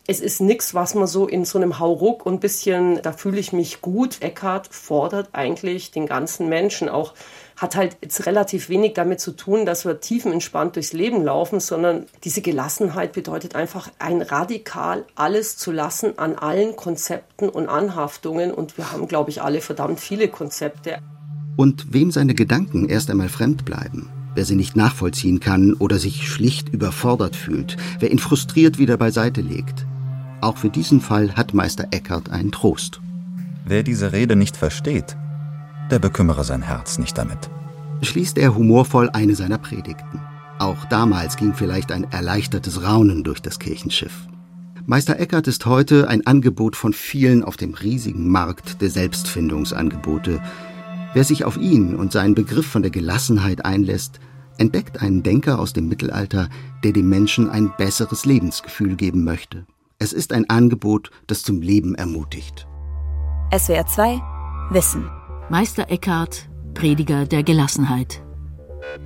es 0.06 0.20
ist 0.20 0.40
nichts, 0.40 0.74
was 0.74 0.94
man 0.94 1.06
so 1.06 1.26
in 1.26 1.44
so 1.44 1.58
einem 1.58 1.78
Hauruck 1.78 2.26
und 2.26 2.40
bisschen, 2.40 3.00
da 3.02 3.12
fühle 3.12 3.38
ich 3.38 3.52
mich 3.52 3.80
gut. 3.80 4.20
Eckhart 4.20 4.68
fordert 4.70 5.30
eigentlich 5.32 5.92
den 5.92 6.06
ganzen 6.06 6.48
Menschen 6.48 6.88
auch 6.88 7.14
hat 7.64 7.76
halt 7.76 7.96
jetzt 8.02 8.26
relativ 8.26 8.68
wenig 8.68 8.92
damit 8.92 9.20
zu 9.20 9.32
tun, 9.32 9.64
dass 9.64 9.86
wir 9.86 9.98
tiefenentspannt 9.98 10.76
durchs 10.76 10.92
Leben 10.92 11.24
laufen, 11.24 11.60
sondern 11.60 12.04
diese 12.22 12.42
Gelassenheit 12.42 13.14
bedeutet 13.14 13.54
einfach 13.54 13.90
ein 13.98 14.20
radikal 14.20 15.06
alles 15.14 15.56
zu 15.56 15.72
lassen 15.72 16.18
an 16.18 16.34
allen 16.34 16.76
Konzepten 16.76 17.48
und 17.48 17.68
Anhaftungen. 17.68 18.52
Und 18.52 18.76
wir 18.76 18.92
haben, 18.92 19.08
glaube 19.08 19.30
ich, 19.30 19.40
alle 19.40 19.62
verdammt 19.62 19.98
viele 19.98 20.28
Konzepte. 20.28 20.98
Und 21.56 21.94
wem 21.94 22.10
seine 22.10 22.34
Gedanken 22.34 22.90
erst 22.90 23.10
einmal 23.10 23.30
fremd 23.30 23.64
bleiben, 23.64 24.10
wer 24.34 24.44
sie 24.44 24.56
nicht 24.56 24.76
nachvollziehen 24.76 25.40
kann 25.40 25.72
oder 25.72 25.98
sich 25.98 26.28
schlicht 26.28 26.68
überfordert 26.68 27.34
fühlt, 27.34 27.78
wer 27.98 28.10
ihn 28.10 28.18
frustriert 28.18 28.78
wieder 28.78 28.98
beiseite 28.98 29.40
legt. 29.40 29.86
Auch 30.42 30.58
für 30.58 30.68
diesen 30.68 31.00
Fall 31.00 31.34
hat 31.34 31.54
Meister 31.54 31.86
Eckhart 31.92 32.28
einen 32.28 32.52
Trost. 32.52 33.00
Wer 33.64 33.82
diese 33.82 34.12
Rede 34.12 34.36
nicht 34.36 34.58
versteht, 34.58 35.16
der 35.90 35.98
bekümmere 35.98 36.44
sein 36.44 36.62
Herz 36.62 36.98
nicht 36.98 37.16
damit. 37.16 37.50
Schließt 38.02 38.38
er 38.38 38.54
humorvoll 38.54 39.10
eine 39.10 39.34
seiner 39.34 39.58
Predigten. 39.58 40.20
Auch 40.58 40.84
damals 40.86 41.36
ging 41.36 41.54
vielleicht 41.54 41.92
ein 41.92 42.04
erleichtertes 42.12 42.82
Raunen 42.82 43.24
durch 43.24 43.40
das 43.40 43.58
Kirchenschiff. 43.58 44.28
Meister 44.86 45.18
Eckhart 45.18 45.48
ist 45.48 45.64
heute 45.66 46.08
ein 46.08 46.26
Angebot 46.26 46.76
von 46.76 46.92
vielen 46.92 47.42
auf 47.42 47.56
dem 47.56 47.74
riesigen 47.74 48.28
Markt 48.28 48.82
der 48.82 48.90
Selbstfindungsangebote. 48.90 50.42
Wer 51.14 51.24
sich 51.24 51.44
auf 51.44 51.56
ihn 51.56 51.94
und 51.94 52.12
seinen 52.12 52.34
Begriff 52.34 52.66
von 52.66 52.82
der 52.82 52.90
Gelassenheit 52.90 53.64
einlässt, 53.64 54.20
entdeckt 54.58 55.00
einen 55.00 55.22
Denker 55.22 55.58
aus 55.58 55.72
dem 55.72 55.88
Mittelalter, 55.88 56.48
der 56.84 56.92
dem 56.92 57.08
Menschen 57.08 57.48
ein 57.48 57.72
besseres 57.78 58.24
Lebensgefühl 58.26 58.94
geben 58.96 59.24
möchte. 59.24 59.66
Es 59.98 60.12
ist 60.12 60.32
ein 60.32 60.50
Angebot, 60.50 61.10
das 61.26 61.42
zum 61.42 61.62
Leben 61.62 61.94
ermutigt. 61.94 62.66
SWR 63.56 63.86
2 63.86 64.20
Wissen. 64.70 65.23
Meister 65.50 65.90
Eckhart, 65.90 66.48
Prediger 66.72 67.26
der 67.26 67.42
Gelassenheit. 67.42 68.22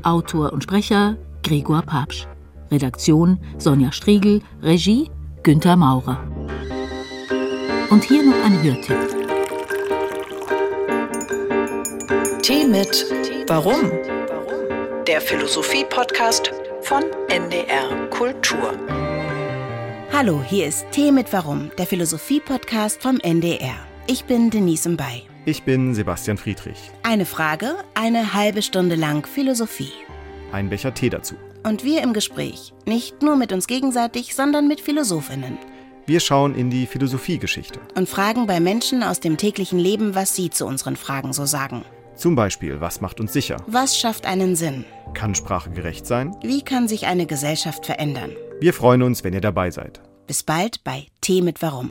Autor 0.03 0.53
und 0.53 0.63
Sprecher 0.63 1.17
Gregor 1.43 1.83
Papsch. 1.83 2.27
Redaktion 2.71 3.39
Sonja 3.59 3.91
Striegel, 3.91 4.43
Regie 4.63 5.11
Günther 5.43 5.77
Maurer. 5.77 6.23
Und 7.91 8.05
hier 8.05 8.23
noch 8.23 8.45
ein 8.45 8.63
Hörtipp. 8.63 8.97
Tee 12.43 12.67
mit 12.67 13.07
Warum? 13.49 13.91
Der 15.07 15.21
Philosophie-Podcast 15.21 16.53
von 16.83 17.03
NDR 17.29 18.09
Kultur. 18.11 18.75
Hallo, 20.13 20.43
hier 20.47 20.67
ist 20.67 20.87
Tee 20.93 21.11
mit 21.11 21.33
Warum, 21.33 21.71
der 21.79 21.87
Philosophie-Podcast 21.87 23.03
vom 23.03 23.19
NDR. 23.21 23.77
Ich 24.07 24.25
bin 24.25 24.51
Denise 24.51 24.89
Mbay. 24.89 25.28
Ich 25.49 25.63
bin 25.63 25.95
Sebastian 25.95 26.37
Friedrich. 26.37 26.77
Eine 27.03 27.25
Frage, 27.25 27.77
eine 27.95 28.35
halbe 28.35 28.61
Stunde 28.61 28.97
lang 28.97 29.27
Philosophie. 29.27 29.95
Ein 30.53 30.69
Becher 30.69 30.93
Tee 30.93 31.09
dazu. 31.09 31.37
Und 31.63 31.85
wir 31.85 32.03
im 32.03 32.13
Gespräch, 32.13 32.75
nicht 32.85 33.23
nur 33.23 33.35
mit 33.35 33.51
uns 33.51 33.67
gegenseitig, 33.67 34.35
sondern 34.35 34.69
mit 34.69 34.79
Philosophinnen. 34.79 35.57
Wir 36.05 36.21
schauen 36.21 36.55
in 36.55 36.69
die 36.69 36.85
Philosophiegeschichte. 36.85 37.81
Und 37.97 38.11
fragen 38.11 38.47
bei 38.47 38.61
Menschen 38.61 39.03
aus 39.03 39.21
dem 39.21 39.39
täglichen 39.39 39.79
Leben, 39.79 40.15
was 40.15 40.37
sie 40.37 40.51
zu 40.51 40.67
unseren 40.67 40.97
Fragen 40.97 41.33
so 41.33 41.47
sagen. 41.47 41.83
Zum 42.15 42.37
Beispiel, 42.37 42.83
was 42.83 43.01
macht 43.01 43.19
uns 43.19 43.33
sicher? 43.33 43.57
Was 43.67 43.97
schafft 43.97 44.27
einen 44.27 44.55
Sinn? 44.55 44.85
Kann 45.15 45.35
Sprache 45.35 45.71
gerecht 45.71 46.07
sein? 46.07 46.37
Wie 46.43 46.61
kann 46.61 46.89
sich 46.89 47.07
eine 47.07 47.25
Gesellschaft 47.25 47.87
verändern? 47.87 48.33
Wir 48.61 48.75
freuen 48.75 49.01
uns, 49.01 49.25
wenn 49.25 49.33
ihr 49.33 49.41
dabei 49.41 49.71
seid. 49.71 50.03
Bis 50.27 50.43
bald 50.43 50.85
bei 50.85 51.07
Tee 51.23 51.41
mit 51.41 51.63
Warum. 51.63 51.91